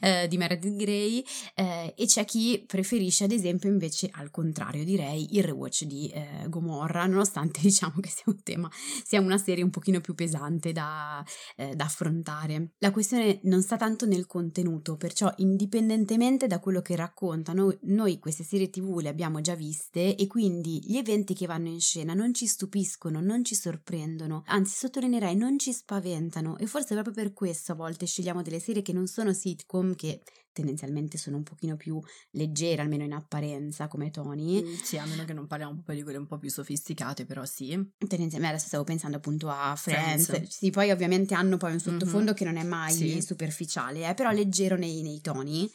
eh, 0.00 0.26
di 0.28 0.36
Meredith 0.36 0.76
Grey 0.76 1.24
eh, 1.54 1.94
e 1.96 2.06
c'è 2.06 2.24
chi 2.24 2.64
preferisce 2.66 3.24
ad 3.24 3.32
esempio 3.32 3.68
invece 3.68 4.08
al 4.12 4.30
contrario 4.30 4.84
direi 4.84 5.36
il 5.36 5.44
rewatch 5.44 5.84
di 5.84 6.08
eh, 6.08 6.48
Gomorra 6.48 7.06
nonostante 7.06 7.60
diciamo 7.62 8.00
che 8.00 8.08
sia 8.08 8.24
un 8.26 8.42
tema 8.42 8.70
sia 9.04 9.20
una 9.20 9.38
serie 9.38 9.64
un 9.64 9.70
pochino 9.70 10.00
più 10.00 10.14
pesante 10.14 10.72
da, 10.72 11.24
eh, 11.56 11.74
da 11.74 11.84
affrontare. 11.84 12.72
La 12.78 12.90
questione 12.90 13.40
non 13.44 13.62
sta 13.62 13.76
tanto 13.76 14.06
nel 14.06 14.26
contenuto 14.26 14.96
perciò 14.96 15.32
indipendentemente 15.36 16.46
da 16.46 16.60
quello 16.60 16.82
che 16.82 16.96
raccontano 16.96 17.76
noi 17.82 18.18
queste 18.18 18.44
serie 18.44 18.70
tv 18.70 18.98
le 19.00 19.08
abbiamo 19.08 19.40
già 19.40 19.54
viste 19.54 20.16
e 20.16 20.26
quindi 20.26 20.80
gli 20.84 20.96
eventi 20.96 21.34
che 21.34 21.46
vanno 21.46 21.68
in 21.68 21.80
scena 21.80 22.14
non 22.14 22.34
ci 22.34 22.46
stupiscono 22.46 23.20
non 23.20 23.44
ci 23.44 23.54
sorprendono 23.54 24.42
anzi 24.46 24.76
sottolineerei 24.76 25.36
non 25.36 25.58
ci 25.58 25.72
spaventano 25.72 26.56
e 26.58 26.66
forse 26.66 26.94
proprio 26.94 27.14
per 27.14 27.32
questo 27.32 27.72
a 27.72 27.74
volte 27.74 28.06
scegliamo 28.06 28.42
delle 28.42 28.60
serie 28.60 28.82
che 28.82 28.92
non 28.92 29.06
sono 29.06 29.25
sitcom 29.32 29.94
che 29.94 30.22
tendenzialmente 30.52 31.18
sono 31.18 31.36
un 31.36 31.42
pochino 31.42 31.76
più 31.76 32.00
leggere, 32.30 32.80
almeno 32.80 33.04
in 33.04 33.12
apparenza, 33.12 33.88
come 33.88 34.10
toni. 34.10 34.64
Sì, 34.82 34.96
a 34.96 35.04
meno 35.04 35.24
che 35.26 35.34
non 35.34 35.46
parliamo 35.46 35.74
proprio 35.74 35.96
di 35.96 36.02
quelle 36.02 36.16
un 36.16 36.26
po' 36.26 36.38
più 36.38 36.48
sofisticate, 36.48 37.26
però 37.26 37.44
sì. 37.44 37.68
Tendenzialmente 37.98 38.54
adesso 38.54 38.68
stavo 38.68 38.84
pensando 38.84 39.18
appunto 39.18 39.50
a 39.50 39.76
Friends. 39.76 40.24
Friends. 40.26 40.48
Sì, 40.56 40.70
poi 40.70 40.90
ovviamente 40.90 41.34
hanno 41.34 41.58
poi 41.58 41.72
un 41.72 41.78
sottofondo 41.80 42.30
Mhm. 42.30 42.36
che 42.36 42.44
non 42.46 42.56
è 42.56 42.62
mai 42.62 42.94
Sì. 42.94 43.20
superficiale, 43.20 44.08
eh, 44.08 44.14
però 44.14 44.30
leggero 44.30 44.76
nei, 44.76 45.02
nei 45.02 45.20
toni. 45.20 45.70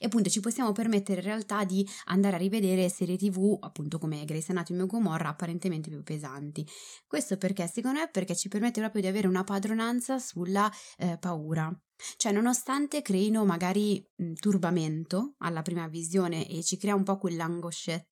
E 0.00 0.06
appunto 0.06 0.28
ci 0.28 0.40
possiamo 0.40 0.72
permettere 0.72 1.20
in 1.20 1.26
realtà 1.26 1.62
di 1.64 1.88
andare 2.06 2.34
a 2.34 2.38
rivedere 2.38 2.88
serie 2.88 3.16
tv, 3.16 3.56
appunto 3.60 3.98
come 3.98 4.24
Grey's 4.24 4.50
Anatomy 4.50 4.80
o 4.80 4.86
Gomorra, 4.86 5.28
apparentemente 5.28 5.88
più 5.90 6.02
pesanti. 6.02 6.66
Questo 7.06 7.36
perché? 7.36 7.68
Secondo 7.72 8.00
me 8.00 8.08
perché 8.10 8.34
ci 8.34 8.48
permette 8.48 8.80
proprio 8.80 9.00
di 9.02 9.06
avere 9.06 9.28
una 9.28 9.44
padronanza 9.44 10.18
sulla 10.18 10.68
eh, 10.98 11.16
paura. 11.18 11.72
Cioè, 12.16 12.32
nonostante 12.32 13.02
creino 13.02 13.44
magari 13.44 14.04
mh, 14.16 14.32
turbamento 14.34 15.34
alla 15.38 15.62
prima 15.62 15.86
visione 15.88 16.48
e 16.48 16.62
ci 16.62 16.76
crea 16.76 16.94
un 16.94 17.02
po' 17.04 17.18
quell'angoscetta 17.18 18.13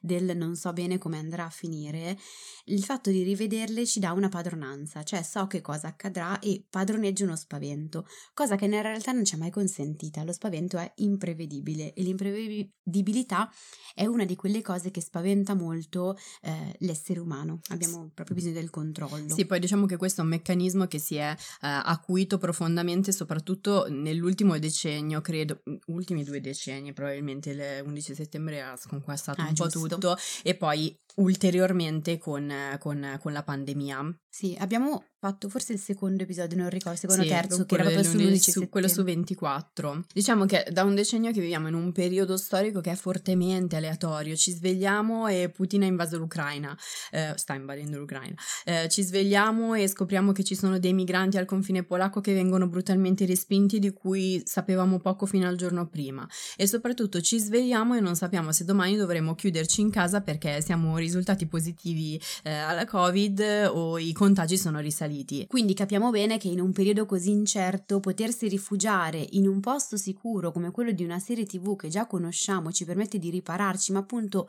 del 0.00 0.36
non 0.36 0.56
so 0.56 0.72
bene 0.72 0.98
come 0.98 1.18
andrà 1.18 1.46
a 1.46 1.50
finire, 1.50 2.18
il 2.66 2.82
fatto 2.82 3.10
di 3.10 3.22
rivederle 3.22 3.86
ci 3.86 4.00
dà 4.00 4.12
una 4.12 4.28
padronanza, 4.28 5.02
cioè 5.02 5.22
so 5.22 5.46
che 5.46 5.60
cosa 5.60 5.88
accadrà 5.88 6.38
e 6.38 6.64
padroneggio 6.68 7.24
uno 7.24 7.36
spavento, 7.36 8.06
cosa 8.34 8.56
che 8.56 8.66
nella 8.66 8.82
realtà 8.82 9.12
non 9.12 9.24
ci 9.24 9.34
è 9.34 9.38
mai 9.38 9.50
consentita. 9.50 10.22
Lo 10.24 10.32
spavento 10.32 10.78
è 10.78 10.90
imprevedibile 10.96 11.92
e 11.92 12.02
l'imprevedibilità 12.02 13.50
è 13.94 14.06
una 14.06 14.24
di 14.24 14.36
quelle 14.36 14.62
cose 14.62 14.90
che 14.90 15.00
spaventa 15.00 15.54
molto 15.54 16.16
eh, 16.42 16.76
l'essere 16.80 17.20
umano. 17.20 17.60
Abbiamo 17.68 18.10
proprio 18.14 18.36
bisogno 18.36 18.54
del 18.54 18.70
controllo. 18.70 19.34
Sì, 19.34 19.46
poi 19.46 19.58
diciamo 19.58 19.86
che 19.86 19.96
questo 19.96 20.20
è 20.20 20.24
un 20.24 20.30
meccanismo 20.30 20.86
che 20.86 20.98
si 20.98 21.16
è 21.16 21.30
eh, 21.30 21.36
acuito 21.60 22.38
profondamente, 22.38 23.12
soprattutto 23.12 23.86
nell'ultimo 23.88 24.58
decennio, 24.58 25.20
credo, 25.20 25.62
mm, 25.68 25.74
ultimi 25.86 26.24
due 26.24 26.40
decenni, 26.40 26.92
probabilmente 26.92 27.54
l'11 27.54 28.12
settembre 28.14 28.62
ha 28.62 28.76
sconquassato 28.76 29.40
Ah, 29.40 29.49
un 29.50 29.54
po' 29.56 29.66
giusto. 29.68 29.88
tutto, 29.88 30.16
e 30.42 30.54
poi 30.56 30.96
ulteriormente 31.20 32.18
con, 32.18 32.52
con- 32.78 33.18
con 33.20 33.32
la 33.32 33.42
pandemia. 33.42 34.14
Sì, 34.32 34.56
abbiamo 34.60 35.04
fatto 35.18 35.48
forse 35.48 35.72
il 35.74 35.80
secondo 35.80 36.22
episodio, 36.22 36.56
non 36.56 36.70
ricordo, 36.70 36.92
il 36.92 36.98
secondo 36.98 37.22
Sì, 37.24 37.28
terzo, 37.28 37.64
che 37.66 37.74
era 37.74 37.82
quello 37.84 37.98
proprio 37.98 38.12
dell'undici- 38.12 38.50
sull'11 38.52 38.64
su- 38.64 38.68
quello 38.68 38.88
su 38.88 39.02
24. 39.02 40.04
Diciamo 40.14 40.46
che 40.46 40.66
da 40.70 40.84
un 40.84 40.94
decennio 40.94 41.32
che 41.32 41.40
viviamo 41.40 41.66
in 41.68 41.74
un 41.74 41.92
periodo 41.92 42.36
storico 42.36 42.80
che 42.80 42.92
è 42.92 42.94
fortemente 42.94 43.76
aleatorio. 43.76 44.36
Ci 44.36 44.52
svegliamo 44.52 45.26
e 45.26 45.50
Putin 45.50 45.82
ha 45.82 45.86
invaso 45.86 46.16
l'Ucraina, 46.16 46.76
eh, 47.10 47.32
sta 47.36 47.54
invadendo 47.54 47.98
l'Ucraina. 47.98 48.34
Eh, 48.64 48.88
ci 48.88 49.02
svegliamo 49.02 49.74
e 49.74 49.88
scopriamo 49.88 50.30
che 50.32 50.44
ci 50.44 50.54
sono 50.54 50.78
dei 50.78 50.92
migranti 50.94 51.36
al 51.36 51.44
confine 51.44 51.82
polacco 51.82 52.20
che 52.20 52.32
vengono 52.32 52.68
brutalmente 52.68 53.26
respinti, 53.26 53.78
di 53.80 53.92
cui 53.92 54.40
sapevamo 54.44 55.00
poco 55.00 55.26
fino 55.26 55.48
al 55.48 55.56
giorno 55.56 55.88
prima. 55.88 56.26
E 56.56 56.66
soprattutto 56.68 57.20
ci 57.20 57.38
svegliamo 57.38 57.96
e 57.96 58.00
non 58.00 58.14
sappiamo 58.14 58.52
se 58.52 58.64
domani 58.64 58.96
dovremo 58.96 59.34
chiuderci 59.34 59.80
in 59.80 59.90
casa 59.90 60.20
perché 60.22 60.62
siamo 60.62 60.96
risultati 61.10 61.46
positivi 61.46 62.20
eh, 62.44 62.52
alla 62.52 62.86
Covid 62.86 63.70
o 63.72 63.98
i 63.98 64.12
contagi 64.12 64.56
sono 64.56 64.78
risaliti. 64.78 65.46
Quindi 65.48 65.74
capiamo 65.74 66.10
bene 66.10 66.38
che 66.38 66.48
in 66.48 66.60
un 66.60 66.72
periodo 66.72 67.04
così 67.04 67.30
incerto 67.30 67.98
potersi 67.98 68.46
rifugiare 68.48 69.26
in 69.32 69.48
un 69.48 69.60
posto 69.60 69.96
sicuro 69.96 70.52
come 70.52 70.70
quello 70.70 70.92
di 70.92 71.02
una 71.02 71.18
serie 71.18 71.44
tv 71.44 71.76
che 71.76 71.88
già 71.88 72.06
conosciamo 72.06 72.70
ci 72.70 72.84
permette 72.84 73.18
di 73.18 73.30
ripararci, 73.30 73.92
ma 73.92 73.98
appunto 73.98 74.48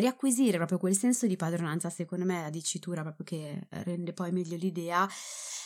riacquisire 0.00 0.56
proprio 0.56 0.78
quel 0.78 0.96
senso 0.96 1.26
di 1.26 1.36
padronanza, 1.36 1.90
secondo 1.90 2.24
me 2.24 2.40
è 2.40 2.42
la 2.42 2.50
dicitura 2.50 3.02
proprio 3.02 3.24
che 3.24 3.66
rende 3.84 4.12
poi 4.12 4.32
meglio 4.32 4.56
l'idea. 4.56 5.08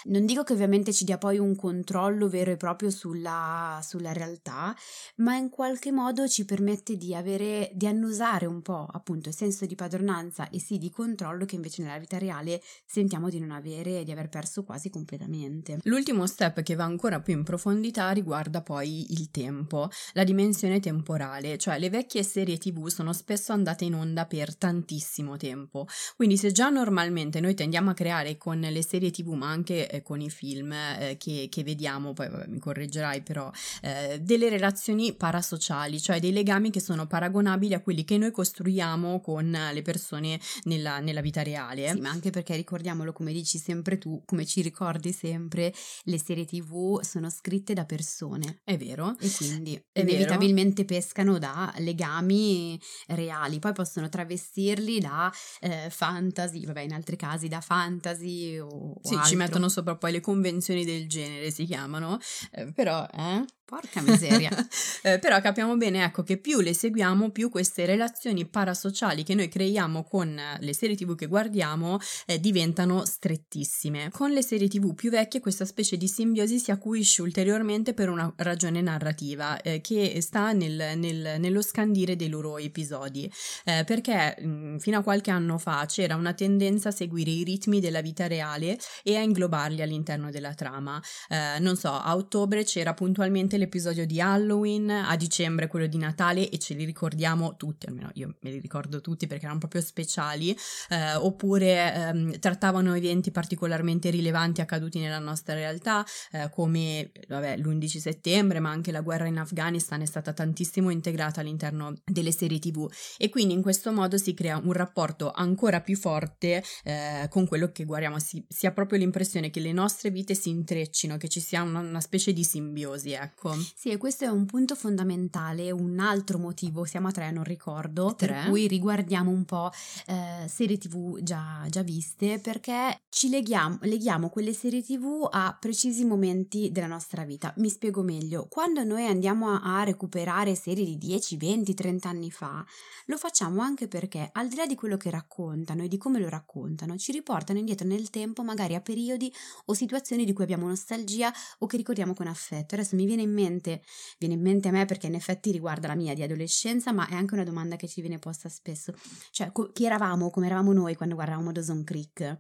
Non 0.07 0.27
dico 0.27 0.43
che 0.43 0.53
ovviamente 0.53 0.93
ci 0.93 1.05
dia 1.05 1.17
poi 1.17 1.39
un 1.39 1.57
controllo 1.57 2.29
vero 2.29 2.51
e 2.51 2.57
proprio 2.59 2.91
sulla, 2.91 3.81
sulla 3.83 4.13
realtà, 4.13 4.77
ma 5.17 5.37
in 5.37 5.49
qualche 5.49 5.93
modo 5.93 6.29
ci 6.29 6.45
permette 6.45 6.97
di 6.97 7.15
avere, 7.15 7.71
di 7.73 7.87
annusare 7.87 8.45
un 8.45 8.61
po' 8.61 8.87
appunto 8.91 9.31
il 9.31 9.35
senso 9.35 9.65
di 9.65 9.75
padronanza 9.75 10.51
e 10.51 10.61
sì 10.61 10.77
di 10.77 10.91
controllo 10.91 11.47
che 11.47 11.55
invece 11.55 11.83
nella 11.83 11.99
vita 11.99 12.19
reale 12.19 12.61
sentiamo 12.85 13.31
di 13.31 13.39
non 13.39 13.51
avere 13.51 14.01
e 14.01 14.05
di 14.05 14.13
aver 14.13 14.29
perso 14.29 14.63
quasi 14.63 14.91
completamente. 14.91 15.79
L'ultimo 15.85 16.27
step 16.27 16.63
che 16.63 16.75
va 16.75 16.85
ancora 16.85 17.21
più 17.21 17.33
in 17.33 17.43
profondità 17.43 18.11
riguarda 18.11 18.61
poi 18.61 19.13
il 19.13 19.31
tempo, 19.31 19.89
la 20.13 20.25
dimensione 20.25 20.81
temporale, 20.81 21.57
cioè 21.57 21.79
le 21.79 21.89
vecchie 21.89 22.23
serie 22.23 22.59
tv 22.59 22.89
sono 22.89 23.15
spesso 23.15 23.53
andate 23.53 23.87
in 23.87 23.95
onda 23.95 24.24
per 24.27 24.57
tantissimo 24.57 25.37
tempo, 25.37 25.87
quindi 26.17 26.37
se 26.37 26.53
già 26.53 26.69
normalmente 26.69 27.41
noi 27.41 27.55
tendiamo 27.55 27.91
a 27.91 27.95
creare 27.95 28.37
con 28.37 28.59
le 28.61 28.83
serie 28.83 29.11
tv 29.11 29.33
ma 29.33 29.49
anche 29.51 29.89
eh, 29.89 30.03
con 30.03 30.21
i 30.21 30.31
film 30.31 30.73
eh, 30.73 31.17
che, 31.19 31.49
che 31.51 31.63
vediamo, 31.63 32.13
poi 32.13 32.29
vabbè, 32.29 32.47
mi 32.49 32.59
correggerai 32.59 33.23
però, 33.23 33.51
eh, 33.83 34.21
delle 34.21 34.49
relazioni 34.49 35.15
parasociali, 35.15 36.01
cioè 36.01 36.21
dei 36.21 36.33
legami 36.33 36.71
che 36.71 36.81
sono 36.81 37.07
paragonabili 37.07 37.75
a 37.75 37.81
quelli 37.81 38.05
che 38.05 38.19
noi 38.19 38.31
costruiamo 38.31 39.21
con 39.21 39.51
le 39.51 39.83
persone 39.83 40.41
nella, 40.65 40.99
nella 41.01 41.21
vita 41.21 41.43
reale. 41.43 41.91
Sì, 41.91 42.01
ma 42.01 42.11
anche 42.11 42.31
perché 42.31 42.57
ricordiamolo, 42.57 43.13
come 43.13 43.33
dici 43.33 43.59
sempre 43.59 43.99
tu, 43.99 44.23
come 44.25 44.45
ci 44.47 44.63
ricordi 44.63 45.13
sempre, 45.13 45.73
le 46.05 46.19
serie 46.19 46.45
tv 46.45 47.01
sono 47.03 47.31
scritte 47.31 47.75
da 47.75 47.85
persone 47.85 48.61
È 48.65 48.77
vero. 48.77 49.17
e 49.19 49.31
quindi 49.37 49.75
È 49.75 50.03
vero. 50.03 50.11
inevitabilmente 50.11 50.85
pescano 50.85 51.39
da 51.39 51.73
legami 51.79 52.81
reali, 53.09 53.59
poi 53.59 53.73
possono 53.73 54.04
travestirli 54.09 55.01
da 55.01 55.33
eh, 55.61 55.89
fantasy, 55.91 56.65
vabbè 56.65 56.81
in 56.81 56.93
altri 56.93 57.17
casi 57.17 57.49
da 57.49 57.61
fantasy 57.61 58.59
o, 58.59 58.67
o 58.69 58.95
Sì, 59.03 59.11
ci 59.11 59.15
altro. 59.17 59.37
mettono 59.37 59.69
sopra 59.69 59.97
poi 59.97 60.13
le 60.13 60.21
convenzioni 60.21 60.85
del 60.85 61.09
genere, 61.09 61.51
si 61.51 61.65
chiamano, 61.65 62.19
eh, 62.53 62.73
però, 62.73 63.07
eh? 63.13 63.45
Porca 63.67 64.03
miseria. 64.03 64.51
eh, 65.03 65.19
però 65.19 65.41
capiamo 65.41 65.75
bene, 65.79 66.05
ecco, 66.05 66.23
che 66.23 66.37
più 66.37 66.61
le 66.61 66.75
seguiamo, 66.75 67.31
più 67.31 67.49
queste 67.49 67.87
relazioni 67.87 68.47
parasociali 68.47 69.23
che 69.23 69.35
noi 69.35 69.49
creiamo 69.49 70.05
con 70.05 70.39
le 70.59 70.75
serie 70.75 70.95
tv 70.95 71.15
che 71.15 71.27
guardiamo 71.27 71.99
eh, 72.27 72.39
diventano 72.39 73.07
strettissime. 73.07 74.11
Con 74.11 74.33
le 74.33 74.43
serie 74.43 74.69
tv 74.69 74.95
più 74.95 75.09
vecchie 75.11 75.41
questa 75.41 75.65
specie 75.65 75.97
di 75.97 76.09
simbiosi 76.09 76.59
si 76.59 76.73
acuisce 76.73 77.23
ulteriormente 77.23 77.95
per 77.95 78.11
una 78.11 78.31
ragione 78.37 78.83
narrativa 78.83 79.59
eh, 79.63 79.81
che 79.81 80.21
sta 80.21 80.53
nel, 80.53 80.99
nel, 80.99 81.37
nello 81.39 81.63
scandire 81.63 82.17
dei 82.17 82.29
loro 82.29 82.59
episodi. 82.59 83.33
Eh, 83.65 83.85
perché 83.87 84.37
mh, 84.39 84.47
mm, 84.47 84.77
fino 84.77 84.99
a 84.99 85.03
qualche 85.03 85.31
anno 85.31 85.57
fa 85.57 85.87
c'era 85.87 86.17
una 86.17 86.35
tendenza 86.35 86.91
a 86.91 86.93
seguire 86.93 87.31
i 87.31 87.45
ritmi 87.45 87.81
della 87.81 88.03
vita 88.03 88.27
reale 88.27 88.79
e 89.03 89.17
a 89.17 89.23
inglobarli 89.23 89.81
all'interno 89.81 90.31
della 90.31 90.53
trama. 90.53 91.03
Eh, 91.31 91.59
non 91.61 91.77
so, 91.77 91.93
a 91.93 92.15
ottobre 92.15 92.65
c'era 92.65 92.93
puntualmente 92.93 93.53
sicuramente 93.55 93.59
l'episodio 93.59 94.07
di 94.07 94.21
Halloween, 94.21 94.91
a 94.91 95.17
dicembre 95.17 95.67
quello 95.67 95.87
di 95.87 95.97
Natale 95.97 96.49
e 96.49 96.59
ce 96.59 96.75
li 96.75 96.85
ricordiamo 96.85 97.57
tutti, 97.57 97.87
almeno 97.87 98.11
io 98.15 98.37
me 98.41 98.51
li 98.51 98.59
ricordo 98.59 99.01
tutti 99.01 99.27
perché 99.27 99.45
erano 99.45 99.61
proprio 99.61 99.81
speciali, 99.81 100.57
eh, 100.91 101.15
oppure 101.15 101.95
ehm, 101.95 102.39
trattavano 102.39 102.95
eventi 102.95 103.31
particolarmente 103.31 104.11
rilevanti 104.11 104.61
accaduti 104.61 104.99
nella 104.99 105.19
nostra 105.19 105.55
realtà, 105.55 106.05
eh, 106.33 106.51
come 106.51 107.13
vabbè, 107.29 107.57
l'11 107.59 107.99
settembre, 107.99 108.61
ma 108.61 108.71
anche 108.71 108.93
la 108.93 109.01
guerra 109.01 109.27
in 109.27 109.39
Afghanistan 109.39 110.01
è 110.01 110.07
stata 110.07 110.33
tantissimo 110.33 110.91
integrata 110.91 111.41
all'interno 111.41 111.95
delle 112.05 112.33
serie 112.33 112.59
tv 112.59 112.91
e 113.17 113.29
quindi 113.29 113.55
in 113.55 113.63
questo 113.63 113.93
modo 113.93 114.17
si 114.19 114.35
crea 114.35 114.61
un 114.63 114.73
rapporto 114.73 115.31
ancora 115.31 115.81
più 115.81 115.97
forte 115.97 116.63
eh, 116.85 117.27
con 117.31 117.47
quello 117.47 117.71
che 117.71 117.85
guardiamo, 117.85 118.19
si, 118.19 118.45
si, 118.49 118.67
ha 118.67 118.73
proprio 118.73 118.99
l'impressione 118.99 119.51
che 119.51 119.61
le 119.61 119.73
nostre 119.73 120.11
vite 120.11 120.35
si 120.35 120.49
intreccino, 120.49 121.17
che 121.17 121.29
ci 121.29 121.41
sia 121.41 121.63
una, 121.63 121.81
una 121.81 122.01
specie 122.01 122.33
di 122.33 122.45
simbiosi, 122.45 123.13
ecco 123.13 123.44
ecco. 123.53 123.57
Sì, 123.75 123.91
e 123.91 123.99
questo 123.99 124.25
è 124.25 124.29
un 124.29 124.47
punto 124.47 124.75
fondamentale, 124.75 125.71
un 125.71 125.99
altro 125.99 126.39
motivo, 126.39 126.85
siamo 126.85 127.09
a 127.09 127.13
tre, 127.13 127.31
non 127.31 127.45
ricordo, 127.45 128.15
tre. 128.15 128.27
per 128.29 128.49
cui 128.49 128.67
riguardiamo 128.67 129.31
un 129.31 129.45
po' 129.45 129.71
eh, 130.07 130.49
serie 130.49 130.79
tv 130.79 131.21
già, 131.23 131.67
già, 131.69 131.83
viste, 131.83 132.39
perché 132.39 133.03
ci 133.09 133.29
leghiamo, 133.29 133.79
leghiamo 133.83 134.29
quelle 134.31 134.53
serie 134.53 134.83
tv 134.83 135.29
a 135.31 135.57
precisi 135.59 136.05
momenti 136.05 136.71
della 136.71 136.87
nostra 136.87 137.25
vita. 137.25 137.53
Mi 137.59 137.69
spiego 137.69 138.03
meglio, 138.03 138.47
quando 138.49 138.83
noi 138.85 139.07
andiamo 139.07 139.51
a, 139.51 139.79
a 139.79 139.85
recuperare 139.85 140.55
serie 140.55 140.85
di 140.85 140.97
10, 140.97 141.37
20, 141.37 141.75
30 141.75 142.09
anni 142.09 142.31
fa, 142.31 142.65
lo 143.07 143.17
facciamo 143.17 143.61
anche 143.61 143.89
perché 143.89 144.31
al 144.33 144.49
di 144.49 144.57
là 144.57 144.67
di 144.67 144.75
quello 144.75 144.97
che 144.97 145.11
raccontano 145.11 145.83
e 145.83 145.89
di 145.89 145.99
come 145.99 146.19
lo 146.19 146.29
raccontano, 146.29 146.97
ci 146.97 147.13
riportano 147.13 147.59
indietro 147.59 147.87
nel 147.87 148.11
tempo, 148.11 148.43
magari 148.43 148.75
a 148.75 148.81
periodi 148.81 149.33
o 149.67 149.75
situazioni 149.75 150.25
di 150.25 150.33
cui 150.33 150.45
abbiamo 150.45 150.67
nostalgia 150.67 151.33
o 151.59 151.67
che 151.67 151.77
ricordiamo 151.77 152.15
con 152.15 152.27
affetto. 152.27 152.75
Adesso 152.75 152.97
mi 152.97 153.05
viene 153.05 153.23
in 153.23 153.34
mente, 153.35 153.83
viene 154.19 154.35
in 154.35 154.41
mente 154.41 154.69
a 154.69 154.71
me 154.71 154.85
perché 154.87 155.07
in 155.07 155.15
effetti 155.15 155.51
riguarda 155.51 155.89
la 155.89 155.95
mia 155.95 156.15
di 156.15 156.23
adolescenza, 156.23 156.93
ma 156.93 157.07
è 157.09 157.15
anche 157.15 157.35
una 157.35 157.45
domanda 157.45 157.77
che 157.77 157.89
ci 157.89 158.01
viene 158.01 158.19
posta 158.19 158.49
spesso. 158.49 158.95
Cioè, 159.31 159.53
co- 159.53 159.71
chi 159.73 159.85
eravamo, 159.85 160.31
come 160.31 160.47
eravamo 160.47 160.73
noi 160.73 160.95
quando 160.95 161.15
guardavamo 161.15 161.53
Dawson 161.53 161.85
Creek? 161.85 162.39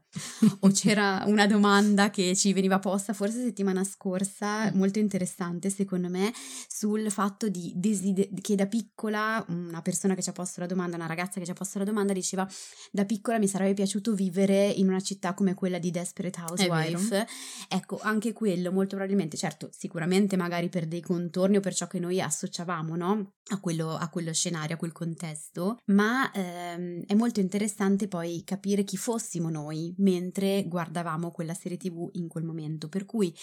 o 0.60 0.68
c'era 0.72 1.24
una 1.26 1.46
domanda 1.46 2.10
che 2.10 2.34
ci 2.36 2.52
veniva 2.52 2.78
posta 2.78 3.12
forse 3.12 3.42
settimana 3.42 3.84
scorsa, 3.84 4.70
molto 4.74 4.98
interessante 4.98 5.70
secondo 5.70 6.08
me, 6.08 6.32
sul 6.68 7.10
fatto 7.10 7.48
di 7.48 7.72
desider- 7.74 8.40
che 8.40 8.54
da 8.54 8.66
piccola 8.66 9.44
una 9.48 9.82
persona 9.82 10.14
che 10.14 10.22
ci 10.22 10.30
ha 10.30 10.32
posto 10.32 10.60
la 10.60 10.66
domanda, 10.66 10.96
una 10.96 11.06
ragazza 11.06 11.38
che 11.38 11.44
ci 11.44 11.50
ha 11.50 11.54
posto 11.54 11.78
la 11.78 11.84
domanda 11.84 12.12
diceva 12.12 12.48
da 12.90 13.04
piccola 13.04 13.38
mi 13.38 13.48
sarebbe 13.48 13.74
piaciuto 13.74 14.14
vivere 14.14 14.68
in 14.68 14.88
una 14.88 15.00
città 15.00 15.34
come 15.34 15.54
quella 15.54 15.78
di 15.78 15.90
Desperate 15.90 16.40
Housewife. 16.40 17.26
Ecco, 17.68 17.98
anche 18.02 18.32
quello 18.32 18.72
molto 18.72 18.96
probabilmente, 18.96 19.36
certo, 19.36 19.68
sicuramente 19.72 20.36
magari 20.36 20.68
per 20.68 20.83
dei 20.86 21.00
contorni 21.00 21.56
o 21.56 21.60
per 21.60 21.74
ciò 21.74 21.86
che 21.86 21.98
noi 21.98 22.20
associavamo, 22.20 22.96
no? 22.96 23.32
A 23.50 23.60
quello, 23.60 23.94
a 23.94 24.08
quello 24.08 24.32
scenario, 24.32 24.74
a 24.74 24.78
quel 24.78 24.92
contesto, 24.92 25.78
ma 25.86 26.30
ehm, 26.32 27.04
è 27.06 27.14
molto 27.14 27.40
interessante 27.40 28.08
poi 28.08 28.42
capire 28.44 28.84
chi 28.84 28.96
fossimo 28.96 29.50
noi 29.50 29.94
mentre 29.98 30.64
guardavamo 30.66 31.30
quella 31.30 31.54
serie 31.54 31.76
tv 31.76 32.08
in 32.12 32.28
quel 32.28 32.44
momento. 32.44 32.88
Per 32.88 33.04
cui 33.04 33.34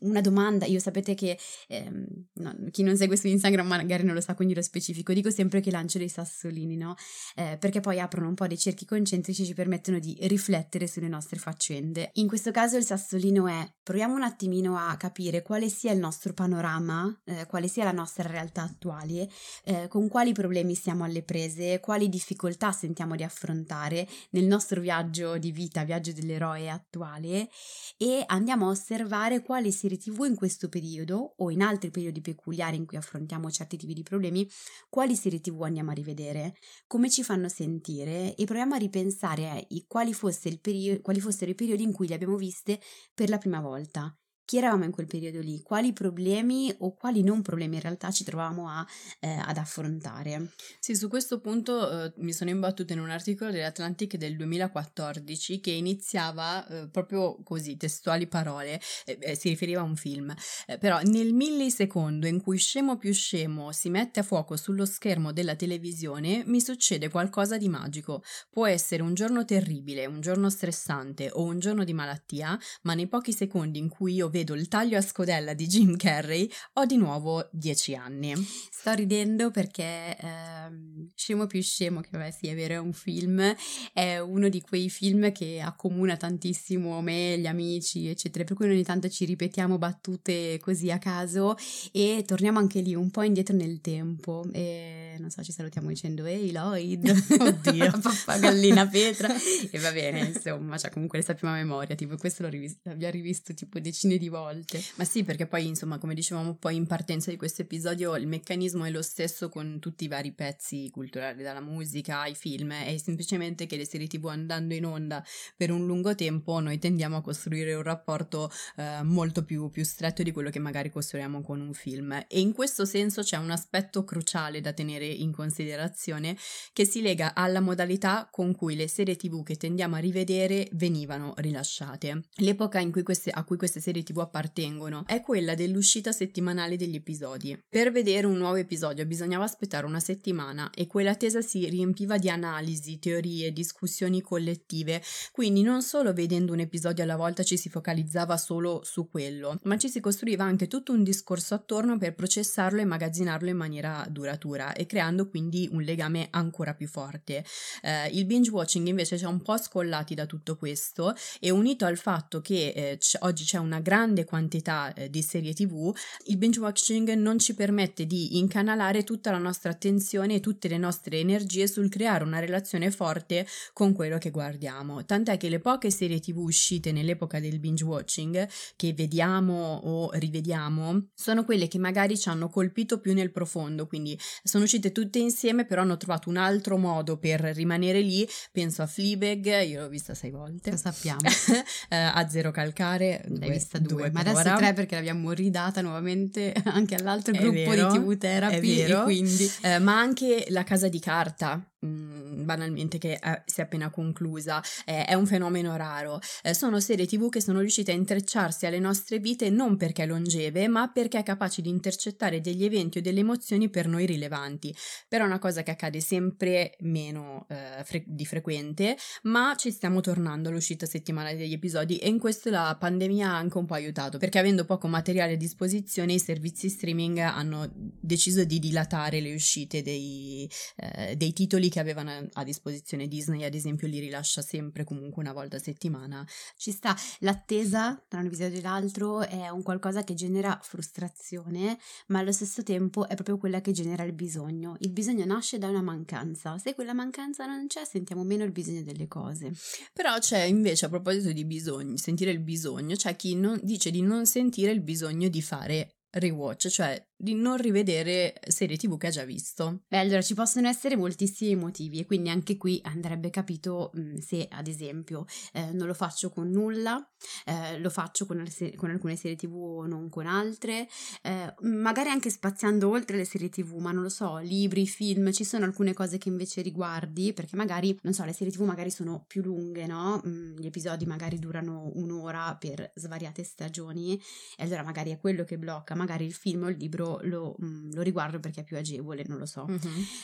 una 0.00 0.20
domanda, 0.20 0.64
io 0.66 0.78
sapete 0.78 1.14
che 1.14 1.38
ehm, 1.68 2.06
no, 2.34 2.56
chi 2.70 2.82
non 2.82 2.96
segue 2.96 3.16
su 3.16 3.26
Instagram 3.26 3.66
magari 3.66 4.04
non 4.04 4.14
lo 4.14 4.20
sa, 4.20 4.34
quindi 4.34 4.54
lo 4.54 4.62
specifico, 4.62 5.12
dico 5.12 5.30
sempre 5.30 5.60
che 5.60 5.70
lancio 5.70 5.98
dei 5.98 6.08
sassolini, 6.08 6.76
no? 6.76 6.94
Eh, 7.34 7.58
perché 7.58 7.80
poi 7.80 8.00
aprono 8.00 8.28
un 8.28 8.34
po' 8.34 8.46
dei 8.46 8.58
cerchi 8.58 8.86
concentrici 8.86 9.42
e 9.42 9.46
ci 9.46 9.54
permettono 9.54 9.98
di 9.98 10.16
riflettere 10.22 10.86
sulle 10.86 11.08
nostre 11.08 11.38
faccende. 11.38 12.10
In 12.14 12.26
questo 12.26 12.50
caso 12.50 12.76
il 12.76 12.84
sassolino 12.84 13.46
è, 13.46 13.74
proviamo 13.82 14.14
un 14.14 14.22
attimino 14.22 14.76
a 14.76 14.96
capire 14.96 15.42
quale 15.42 15.68
sia 15.68 15.92
il 15.92 15.98
nostro 15.98 16.32
panorama 16.32 16.89
panorama, 16.90 17.20
eh, 17.24 17.46
quale 17.46 17.68
sia 17.68 17.84
la 17.84 17.92
nostra 17.92 18.28
realtà 18.28 18.62
attuale, 18.62 19.30
eh, 19.64 19.86
con 19.88 20.08
quali 20.08 20.32
problemi 20.32 20.74
siamo 20.74 21.04
alle 21.04 21.22
prese, 21.22 21.80
quali 21.80 22.08
difficoltà 22.08 22.72
sentiamo 22.72 23.14
di 23.14 23.22
affrontare 23.22 24.08
nel 24.30 24.44
nostro 24.44 24.80
viaggio 24.80 25.38
di 25.38 25.52
vita, 25.52 25.84
viaggio 25.84 26.12
dell'eroe 26.12 26.68
attuale 26.68 27.48
e 27.96 28.24
andiamo 28.26 28.66
a 28.66 28.70
osservare 28.70 29.42
quali 29.42 29.70
serie 29.70 29.98
tv 29.98 30.24
in 30.24 30.34
questo 30.34 30.68
periodo 30.68 31.34
o 31.36 31.50
in 31.50 31.62
altri 31.62 31.90
periodi 31.90 32.20
peculiari 32.20 32.76
in 32.76 32.86
cui 32.86 32.96
affrontiamo 32.96 33.50
certi 33.50 33.76
tipi 33.76 33.94
di 33.94 34.02
problemi, 34.02 34.48
quali 34.88 35.14
serie 35.14 35.40
tv 35.40 35.62
andiamo 35.62 35.90
a 35.90 35.94
rivedere, 35.94 36.56
come 36.86 37.08
ci 37.10 37.22
fanno 37.22 37.48
sentire 37.48 38.34
e 38.34 38.44
proviamo 38.44 38.74
a 38.74 38.78
ripensare 38.78 39.48
a 39.48 39.66
quali, 39.86 40.12
fosse 40.12 40.58
perio- 40.58 41.00
quali 41.00 41.20
fossero 41.20 41.50
i 41.50 41.54
periodi 41.54 41.82
in 41.82 41.92
cui 41.92 42.08
le 42.08 42.14
abbiamo 42.14 42.36
viste 42.36 42.80
per 43.14 43.28
la 43.28 43.38
prima 43.38 43.60
volta 43.60 44.14
chi 44.50 44.56
eravamo 44.56 44.82
in 44.82 44.90
quel 44.90 45.06
periodo 45.06 45.38
lì, 45.38 45.62
quali 45.62 45.92
problemi 45.92 46.74
o 46.78 46.92
quali 46.96 47.22
non 47.22 47.40
problemi 47.40 47.76
in 47.76 47.82
realtà 47.82 48.10
ci 48.10 48.24
trovavamo 48.24 48.68
a, 48.68 48.84
eh, 49.20 49.28
ad 49.28 49.56
affrontare. 49.56 50.48
Sì, 50.80 50.96
su 50.96 51.06
questo 51.06 51.38
punto 51.38 52.06
eh, 52.06 52.12
mi 52.16 52.32
sono 52.32 52.50
imbattuta 52.50 52.92
in 52.92 52.98
un 52.98 53.10
articolo 53.10 53.52
dell'Atlantic 53.52 54.16
del 54.16 54.34
2014 54.34 55.60
che 55.60 55.70
iniziava 55.70 56.66
eh, 56.66 56.88
proprio 56.88 57.40
così, 57.44 57.76
testuali 57.76 58.26
parole, 58.26 58.80
eh, 59.04 59.18
eh, 59.20 59.36
si 59.36 59.50
riferiva 59.50 59.82
a 59.82 59.84
un 59.84 59.94
film, 59.94 60.34
eh, 60.66 60.78
però 60.78 61.00
nel 61.00 61.32
millisecondo 61.32 62.26
in 62.26 62.42
cui 62.42 62.58
scemo 62.58 62.96
più 62.96 63.12
scemo 63.12 63.70
si 63.70 63.88
mette 63.88 64.18
a 64.18 64.24
fuoco 64.24 64.56
sullo 64.56 64.84
schermo 64.84 65.32
della 65.32 65.54
televisione 65.54 66.42
mi 66.44 66.60
succede 66.60 67.08
qualcosa 67.08 67.56
di 67.56 67.68
magico. 67.68 68.24
Può 68.50 68.66
essere 68.66 69.04
un 69.04 69.14
giorno 69.14 69.44
terribile, 69.44 70.06
un 70.06 70.20
giorno 70.20 70.50
stressante 70.50 71.30
o 71.30 71.44
un 71.44 71.60
giorno 71.60 71.84
di 71.84 71.92
malattia, 71.92 72.58
ma 72.82 72.94
nei 72.94 73.06
pochi 73.06 73.32
secondi 73.32 73.78
in 73.78 73.88
cui 73.88 74.14
io 74.14 74.28
vedo 74.28 74.38
vedo 74.40 74.54
il 74.54 74.68
taglio 74.68 74.96
a 74.96 75.02
scodella 75.02 75.52
di 75.52 75.66
Jim 75.66 75.96
Carrey, 75.96 76.50
ho 76.74 76.86
di 76.86 76.96
nuovo 76.96 77.46
dieci 77.52 77.94
anni. 77.94 78.34
Sto 78.70 78.92
ridendo 78.94 79.50
perché 79.50 80.16
ehm, 80.18 81.10
Scemo 81.14 81.46
più 81.46 81.62
scemo, 81.62 82.00
che 82.00 82.08
vabbè 82.12 82.30
sì 82.30 82.46
è 82.46 82.54
vero 82.54 82.74
è 82.74 82.78
un 82.78 82.94
film, 82.94 83.54
è 83.92 84.18
uno 84.18 84.48
di 84.48 84.62
quei 84.62 84.88
film 84.88 85.32
che 85.32 85.60
accomuna 85.60 86.16
tantissimo 86.16 87.00
me, 87.02 87.38
gli 87.38 87.46
amici 87.46 88.08
eccetera, 88.08 88.44
per 88.44 88.56
cui 88.56 88.68
ogni 88.70 88.82
tanto 88.82 89.08
ci 89.08 89.24
ripetiamo 89.26 89.76
battute 89.76 90.58
così 90.62 90.90
a 90.90 90.98
caso 90.98 91.56
e 91.92 92.24
torniamo 92.26 92.58
anche 92.58 92.80
lì 92.80 92.94
un 92.94 93.10
po' 93.10 93.22
indietro 93.22 93.54
nel 93.54 93.80
tempo. 93.80 94.44
E 94.52 95.16
non 95.18 95.30
so 95.30 95.42
ci 95.42 95.52
salutiamo 95.52 95.88
dicendo 95.88 96.24
ehi 96.24 96.52
Lloyd, 96.52 97.04
oddio, 97.38 97.90
pappagallina 98.00 98.86
Petra. 98.88 99.28
E 99.72 99.78
va 99.78 99.92
bene 99.92 100.20
insomma, 100.20 100.78
cioè 100.78 100.90
comunque 100.90 101.18
le 101.18 101.24
sappiamo 101.24 101.54
a 101.54 101.56
memoria, 101.58 101.94
tipo 101.94 102.16
questo 102.16 102.42
l'ho 102.42 102.48
rivisto, 102.48 102.80
l'abbiamo 102.84 103.12
rivisto 103.12 103.52
tipo 103.52 103.78
decine 103.78 104.16
di 104.20 104.28
volte. 104.28 104.80
Ma 104.96 105.04
sì, 105.04 105.24
perché 105.24 105.46
poi, 105.46 105.66
insomma, 105.66 105.98
come 105.98 106.14
dicevamo 106.14 106.54
poi 106.54 106.76
in 106.76 106.86
partenza 106.86 107.30
di 107.30 107.36
questo 107.36 107.62
episodio, 107.62 108.14
il 108.16 108.28
meccanismo 108.28 108.84
è 108.84 108.90
lo 108.90 109.02
stesso 109.02 109.48
con 109.48 109.78
tutti 109.80 110.04
i 110.04 110.08
vari 110.08 110.32
pezzi 110.32 110.88
culturali, 110.92 111.42
dalla 111.42 111.60
musica 111.60 112.20
ai 112.20 112.34
film, 112.34 112.72
è 112.72 112.96
semplicemente 112.98 113.66
che 113.66 113.76
le 113.76 113.86
serie 113.86 114.06
TV 114.06 114.26
andando 114.26 114.74
in 114.74 114.84
onda 114.84 115.24
per 115.56 115.72
un 115.72 115.86
lungo 115.86 116.14
tempo 116.14 116.60
noi 116.60 116.78
tendiamo 116.78 117.16
a 117.16 117.22
costruire 117.22 117.74
un 117.74 117.82
rapporto 117.82 118.50
eh, 118.76 119.02
molto 119.02 119.42
più, 119.44 119.70
più 119.70 119.84
stretto 119.84 120.22
di 120.22 120.30
quello 120.30 120.50
che 120.50 120.58
magari 120.58 120.90
costruiamo 120.90 121.40
con 121.40 121.60
un 121.60 121.72
film. 121.72 122.12
E 122.28 122.40
in 122.40 122.52
questo 122.52 122.84
senso 122.84 123.22
c'è 123.22 123.38
un 123.38 123.50
aspetto 123.50 124.04
cruciale 124.04 124.60
da 124.60 124.72
tenere 124.72 125.06
in 125.06 125.32
considerazione 125.32 126.36
che 126.74 126.84
si 126.84 127.00
lega 127.00 127.34
alla 127.34 127.60
modalità 127.60 128.28
con 128.30 128.54
cui 128.54 128.76
le 128.76 128.88
serie 128.88 129.16
TV 129.16 129.42
che 129.42 129.56
tendiamo 129.56 129.96
a 129.96 129.98
rivedere 129.98 130.68
venivano 130.72 131.32
rilasciate. 131.36 132.24
L'epoca 132.36 132.88
cui 132.90 133.02
queste, 133.02 133.30
a 133.30 133.44
cui 133.44 133.56
queste 133.56 133.80
serie 133.80 134.02
TV 134.02 134.09
appartengono 134.18 135.04
è 135.06 135.20
quella 135.20 135.54
dell'uscita 135.54 136.10
settimanale 136.10 136.76
degli 136.76 136.96
episodi. 136.96 137.56
Per 137.68 137.92
vedere 137.92 138.26
un 138.26 138.36
nuovo 138.36 138.56
episodio 138.56 139.06
bisognava 139.06 139.44
aspettare 139.44 139.86
una 139.86 140.00
settimana 140.00 140.70
e 140.74 140.88
quell'attesa 140.88 141.40
si 141.40 141.68
riempiva 141.68 142.18
di 142.18 142.28
analisi, 142.28 142.98
teorie, 142.98 143.52
discussioni 143.52 144.20
collettive, 144.20 145.02
quindi 145.30 145.62
non 145.62 145.82
solo 145.82 146.12
vedendo 146.12 146.52
un 146.52 146.60
episodio 146.60 147.04
alla 147.04 147.16
volta 147.16 147.42
ci 147.42 147.56
si 147.56 147.68
focalizzava 147.68 148.36
solo 148.36 148.80
su 148.82 149.08
quello, 149.08 149.58
ma 149.62 149.76
ci 149.76 149.88
si 149.88 150.00
costruiva 150.00 150.44
anche 150.44 150.66
tutto 150.66 150.92
un 150.92 151.04
discorso 151.04 151.54
attorno 151.54 151.98
per 151.98 152.14
processarlo 152.14 152.80
e 152.80 152.84
magazzinarlo 152.84 153.48
in 153.48 153.56
maniera 153.56 154.06
duratura 154.08 154.72
e 154.72 154.86
creando 154.86 155.28
quindi 155.28 155.68
un 155.70 155.82
legame 155.82 156.28
ancora 156.30 156.74
più 156.74 156.88
forte. 156.88 157.44
Eh, 157.82 158.08
il 158.08 158.26
binge 158.26 158.50
watching 158.50 158.86
invece 158.86 159.18
ci 159.18 159.24
ha 159.24 159.28
un 159.28 159.42
po' 159.42 159.56
scollati 159.56 160.14
da 160.14 160.26
tutto 160.26 160.56
questo 160.56 161.14
e 161.38 161.50
unito 161.50 161.84
al 161.84 161.96
fatto 161.96 162.40
che 162.40 162.72
eh, 162.74 162.96
c- 162.98 163.18
oggi 163.20 163.44
c'è 163.44 163.58
una 163.58 163.80
grande 163.80 163.98
grande 164.00 164.24
quantità 164.24 164.94
eh, 164.94 165.10
di 165.10 165.20
serie 165.20 165.52
tv, 165.52 165.94
il 166.26 166.38
binge 166.38 166.58
watching 166.58 167.12
non 167.14 167.38
ci 167.38 167.54
permette 167.54 168.06
di 168.06 168.38
incanalare 168.38 169.04
tutta 169.04 169.30
la 169.30 169.38
nostra 169.38 169.72
attenzione 169.72 170.36
e 170.36 170.40
tutte 170.40 170.68
le 170.68 170.78
nostre 170.78 171.18
energie 171.18 171.66
sul 171.66 171.90
creare 171.90 172.24
una 172.24 172.38
relazione 172.38 172.90
forte 172.90 173.46
con 173.74 173.92
quello 173.92 174.16
che 174.16 174.30
guardiamo. 174.30 175.04
Tant'è 175.04 175.36
che 175.36 175.50
le 175.50 175.58
poche 175.58 175.90
serie 175.90 176.18
tv 176.18 176.38
uscite 176.38 176.92
nell'epoca 176.92 177.40
del 177.40 177.58
binge 177.60 177.84
watching, 177.84 178.48
che 178.74 178.94
vediamo 178.94 179.80
o 179.84 180.10
rivediamo, 180.12 181.08
sono 181.14 181.44
quelle 181.44 181.68
che 181.68 181.78
magari 181.78 182.16
ci 182.16 182.30
hanno 182.30 182.48
colpito 182.48 183.00
più 183.00 183.12
nel 183.12 183.30
profondo, 183.30 183.86
quindi 183.86 184.18
sono 184.42 184.64
uscite 184.64 184.92
tutte 184.92 185.18
insieme, 185.18 185.66
però 185.66 185.82
hanno 185.82 185.98
trovato 185.98 186.30
un 186.30 186.38
altro 186.38 186.78
modo 186.78 187.18
per 187.18 187.40
rimanere 187.40 188.00
lì. 188.00 188.26
Penso 188.50 188.80
a 188.80 188.86
Fleabag, 188.86 189.62
io 189.66 189.82
l'ho 189.82 189.88
vista 189.88 190.14
sei 190.14 190.30
volte. 190.30 190.70
Lo 190.70 190.78
sappiamo. 190.78 191.20
eh, 191.90 191.96
a 191.96 192.26
Zero 192.30 192.50
Calcare, 192.50 193.24
l'hai 193.28 193.38
due, 193.38 193.50
vista 193.50 193.78
due, 193.78 193.89
due 193.94 194.10
ma 194.10 194.20
adesso 194.20 194.38
ora. 194.38 194.56
tre 194.56 194.72
perché 194.72 194.94
l'abbiamo 194.96 195.32
ridata 195.32 195.80
nuovamente 195.82 196.52
anche 196.64 196.94
all'altro 196.94 197.34
È 197.34 197.38
gruppo 197.38 197.56
vero, 197.70 197.92
di 197.92 197.98
TV 197.98 198.16
Therapy 198.18 199.02
quindi 199.02 199.50
Eh, 199.62 199.78
ma 199.78 199.98
anche 199.98 200.46
La 200.48 200.64
casa 200.64 200.88
di 200.88 200.98
carta, 201.00 201.64
banalmente, 201.80 202.98
che 202.98 203.18
eh, 203.22 203.42
si 203.46 203.60
è 203.60 203.64
appena 203.64 203.90
conclusa, 203.90 204.62
eh, 204.84 205.04
è 205.04 205.14
un 205.14 205.26
fenomeno 205.26 205.76
raro. 205.76 206.20
Eh, 206.42 206.54
sono 206.54 206.78
serie 206.80 207.06
TV 207.06 207.30
che 207.30 207.40
sono 207.40 207.60
riuscite 207.60 207.92
a 207.92 207.94
intrecciarsi 207.94 208.66
alle 208.66 208.78
nostre 208.78 209.18
vite 209.18 209.48
non 209.50 209.76
perché 209.76 210.04
longeve, 210.04 210.68
ma 210.68 210.88
perché 210.88 211.22
capaci 211.22 211.62
di 211.62 211.68
intercettare 211.68 212.40
degli 212.40 212.64
eventi 212.64 212.98
o 212.98 213.00
delle 213.00 213.20
emozioni 213.20 213.70
per 213.70 213.86
noi 213.86 214.06
rilevanti. 214.06 214.74
Però 215.08 215.24
è 215.24 215.26
una 215.26 215.38
cosa 215.38 215.62
che 215.62 215.70
accade 215.70 216.00
sempre 216.00 216.76
meno 216.80 217.46
eh, 217.48 217.82
fre- 217.84 218.04
di 218.06 218.26
frequente, 218.26 218.96
ma 219.22 219.54
ci 219.56 219.70
stiamo 219.70 220.00
tornando 220.00 220.48
all'uscita 220.50 220.86
settimanale 220.86 221.36
degli 221.36 221.52
episodi 221.52 221.96
e 221.96 222.08
in 222.08 222.18
questo 222.18 222.50
la 222.50 222.76
pandemia 222.78 223.28
ha 223.28 223.36
anche 223.36 223.58
un 223.58 223.66
po' 223.66 223.74
aiutato, 223.74 224.18
perché 224.18 224.38
avendo 224.38 224.64
poco 224.64 224.88
materiale 224.88 225.34
a 225.34 225.36
disposizione 225.36 226.12
i 226.14 226.18
servizi 226.18 226.68
streaming 226.68 227.18
hanno 227.18 227.70
deciso 227.74 228.44
di 228.44 228.58
dilatare 228.58 229.20
le 229.20 229.34
uscite 229.34 229.82
dei, 229.82 230.50
eh, 230.76 231.16
dei 231.16 231.32
titoli 231.32 231.69
che 231.70 231.80
avevano 231.80 232.28
a 232.32 232.44
disposizione 232.44 233.08
Disney, 233.08 233.44
ad 233.44 233.54
esempio 233.54 233.88
li 233.88 233.98
rilascia 233.98 234.42
sempre 234.42 234.84
comunque 234.84 235.22
una 235.22 235.32
volta 235.32 235.56
a 235.56 235.60
settimana. 235.60 236.26
ci 236.56 236.72
sta 236.72 236.94
l'attesa 237.20 238.02
tra 238.08 238.20
un 238.20 238.26
episodio 238.26 238.58
e 238.58 238.62
l'altro 238.62 239.20
è 239.20 239.48
un 239.48 239.62
qualcosa 239.62 240.04
che 240.04 240.14
genera 240.14 240.58
frustrazione, 240.62 241.78
ma 242.08 242.18
allo 242.18 242.32
stesso 242.32 242.62
tempo 242.62 243.08
è 243.08 243.14
proprio 243.14 243.38
quella 243.38 243.60
che 243.60 243.72
genera 243.72 244.02
il 244.02 244.12
bisogno. 244.12 244.76
Il 244.80 244.90
bisogno 244.90 245.24
nasce 245.24 245.58
da 245.58 245.68
una 245.68 245.82
mancanza. 245.82 246.58
Se 246.58 246.74
quella 246.74 246.92
mancanza 246.92 247.46
non 247.46 247.66
c'è, 247.66 247.84
sentiamo 247.84 248.24
meno 248.24 248.44
il 248.44 248.52
bisogno 248.52 248.82
delle 248.82 249.08
cose. 249.08 249.52
Però 249.92 250.18
c'è 250.18 250.42
invece 250.42 250.86
a 250.86 250.88
proposito 250.88 251.32
di 251.32 251.44
bisogni, 251.44 251.96
sentire 251.98 252.30
il 252.30 252.40
bisogno, 252.40 252.96
c'è 252.96 253.16
chi 253.16 253.34
non- 253.34 253.60
dice 253.62 253.90
di 253.90 254.02
non 254.02 254.26
sentire 254.26 254.72
il 254.72 254.80
bisogno 254.80 255.28
di 255.28 255.42
fare 255.42 255.96
rewatch, 256.10 256.68
cioè 256.68 257.09
di 257.20 257.34
non 257.34 257.58
rivedere 257.58 258.34
serie 258.48 258.76
tv 258.76 258.96
che 258.96 259.08
ha 259.08 259.10
già 259.10 259.24
visto. 259.24 259.82
Beh, 259.88 259.98
allora 259.98 260.22
ci 260.22 260.34
possono 260.34 260.68
essere 260.68 260.96
moltissimi 260.96 261.54
motivi 261.54 261.98
e 262.00 262.06
quindi 262.06 262.30
anche 262.30 262.56
qui 262.56 262.80
andrebbe 262.84 263.28
capito 263.28 263.90
mh, 263.92 264.16
se 264.16 264.48
ad 264.50 264.66
esempio 264.66 265.26
eh, 265.52 265.70
non 265.72 265.86
lo 265.86 265.94
faccio 265.94 266.30
con 266.30 266.48
nulla, 266.48 267.06
eh, 267.44 267.78
lo 267.78 267.90
faccio 267.90 268.24
con, 268.24 268.46
se- 268.48 268.74
con 268.74 268.90
alcune 268.90 269.16
serie 269.16 269.36
tv 269.36 269.54
o 269.54 269.86
non 269.86 270.08
con 270.08 270.26
altre, 270.26 270.88
eh, 271.22 271.54
magari 271.60 272.08
anche 272.08 272.30
spaziando 272.30 272.88
oltre 272.88 273.18
le 273.18 273.26
serie 273.26 273.50
tv, 273.50 273.76
ma 273.76 273.92
non 273.92 274.02
lo 274.02 274.08
so, 274.08 274.38
libri, 274.38 274.86
film, 274.86 275.30
ci 275.30 275.44
sono 275.44 275.66
alcune 275.66 275.92
cose 275.92 276.16
che 276.16 276.30
invece 276.30 276.62
riguardi 276.62 277.34
perché 277.34 277.54
magari, 277.54 277.96
non 278.02 278.14
so, 278.14 278.24
le 278.24 278.32
serie 278.32 278.52
tv 278.52 278.62
magari 278.62 278.90
sono 278.90 279.24
più 279.26 279.42
lunghe, 279.42 279.86
no? 279.86 280.22
Mm, 280.26 280.56
gli 280.56 280.66
episodi 280.66 281.04
magari 281.04 281.38
durano 281.38 281.90
un'ora 281.94 282.56
per 282.58 282.92
svariate 282.94 283.44
stagioni 283.44 284.20
e 284.56 284.64
allora 284.64 284.82
magari 284.82 285.10
è 285.10 285.18
quello 285.18 285.44
che 285.44 285.58
blocca, 285.58 285.94
magari 285.94 286.24
il 286.24 286.32
film 286.32 286.64
o 286.64 286.68
il 286.70 286.76
libro 286.78 287.09
lo, 287.22 287.56
mm, 287.62 287.90
lo 287.92 288.02
riguardo 288.02 288.38
perché 288.38 288.60
è 288.60 288.64
più 288.64 288.76
agevole, 288.76 289.24
non 289.26 289.38
lo 289.38 289.46
so. 289.46 289.64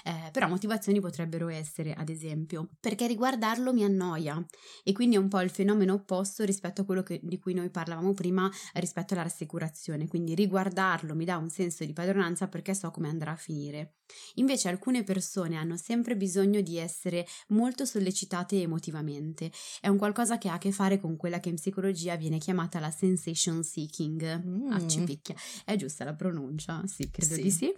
Eh, 0.04 0.30
però 0.30 0.48
motivazioni 0.48 1.00
potrebbero 1.00 1.48
essere, 1.48 1.92
ad 1.92 2.08
esempio, 2.08 2.68
perché 2.78 3.06
riguardarlo 3.06 3.72
mi 3.72 3.82
annoia 3.84 4.44
e 4.84 4.92
quindi 4.92 5.16
è 5.16 5.18
un 5.18 5.28
po' 5.28 5.40
il 5.40 5.50
fenomeno 5.50 5.94
opposto 5.94 6.44
rispetto 6.44 6.82
a 6.82 6.84
quello 6.84 7.02
che- 7.02 7.20
di 7.22 7.38
cui 7.38 7.54
noi 7.54 7.70
parlavamo 7.70 8.12
prima 8.14 8.50
rispetto 8.74 9.14
alla 9.14 9.22
rassicurazione. 9.24 10.06
Quindi 10.08 10.34
riguardarlo 10.34 11.14
mi 11.14 11.24
dà 11.24 11.36
un 11.36 11.48
senso 11.50 11.84
di 11.84 11.92
padronanza 11.92 12.48
perché 12.48 12.74
so 12.74 12.90
come 12.90 13.08
andrà 13.08 13.32
a 13.32 13.36
finire. 13.36 13.94
Invece 14.34 14.68
alcune 14.68 15.02
persone 15.04 15.56
hanno 15.56 15.76
sempre 15.76 16.16
bisogno 16.16 16.60
di 16.60 16.76
essere 16.78 17.26
molto 17.48 17.84
sollecitate 17.84 18.60
emotivamente. 18.60 19.50
È 19.80 19.88
un 19.88 19.96
qualcosa 19.98 20.38
che 20.38 20.48
ha 20.48 20.54
a 20.54 20.58
che 20.58 20.72
fare 20.72 21.00
con 21.00 21.16
quella 21.16 21.40
che 21.40 21.48
in 21.48 21.56
psicologia 21.56 22.16
viene 22.16 22.38
chiamata 22.38 22.78
la 22.80 22.90
sensation 22.90 23.62
seeking. 23.62 24.42
Mm. 24.44 24.70
Ah, 24.72 24.86
ci 24.86 25.00
picchia. 25.02 25.34
È 25.64 25.76
giusta 25.76 26.04
la 26.04 26.14
pronuncia? 26.14 26.82
Sì, 26.86 27.08
credo 27.10 27.34
Sì. 27.34 27.42
di 27.42 27.50
sì. 27.50 27.72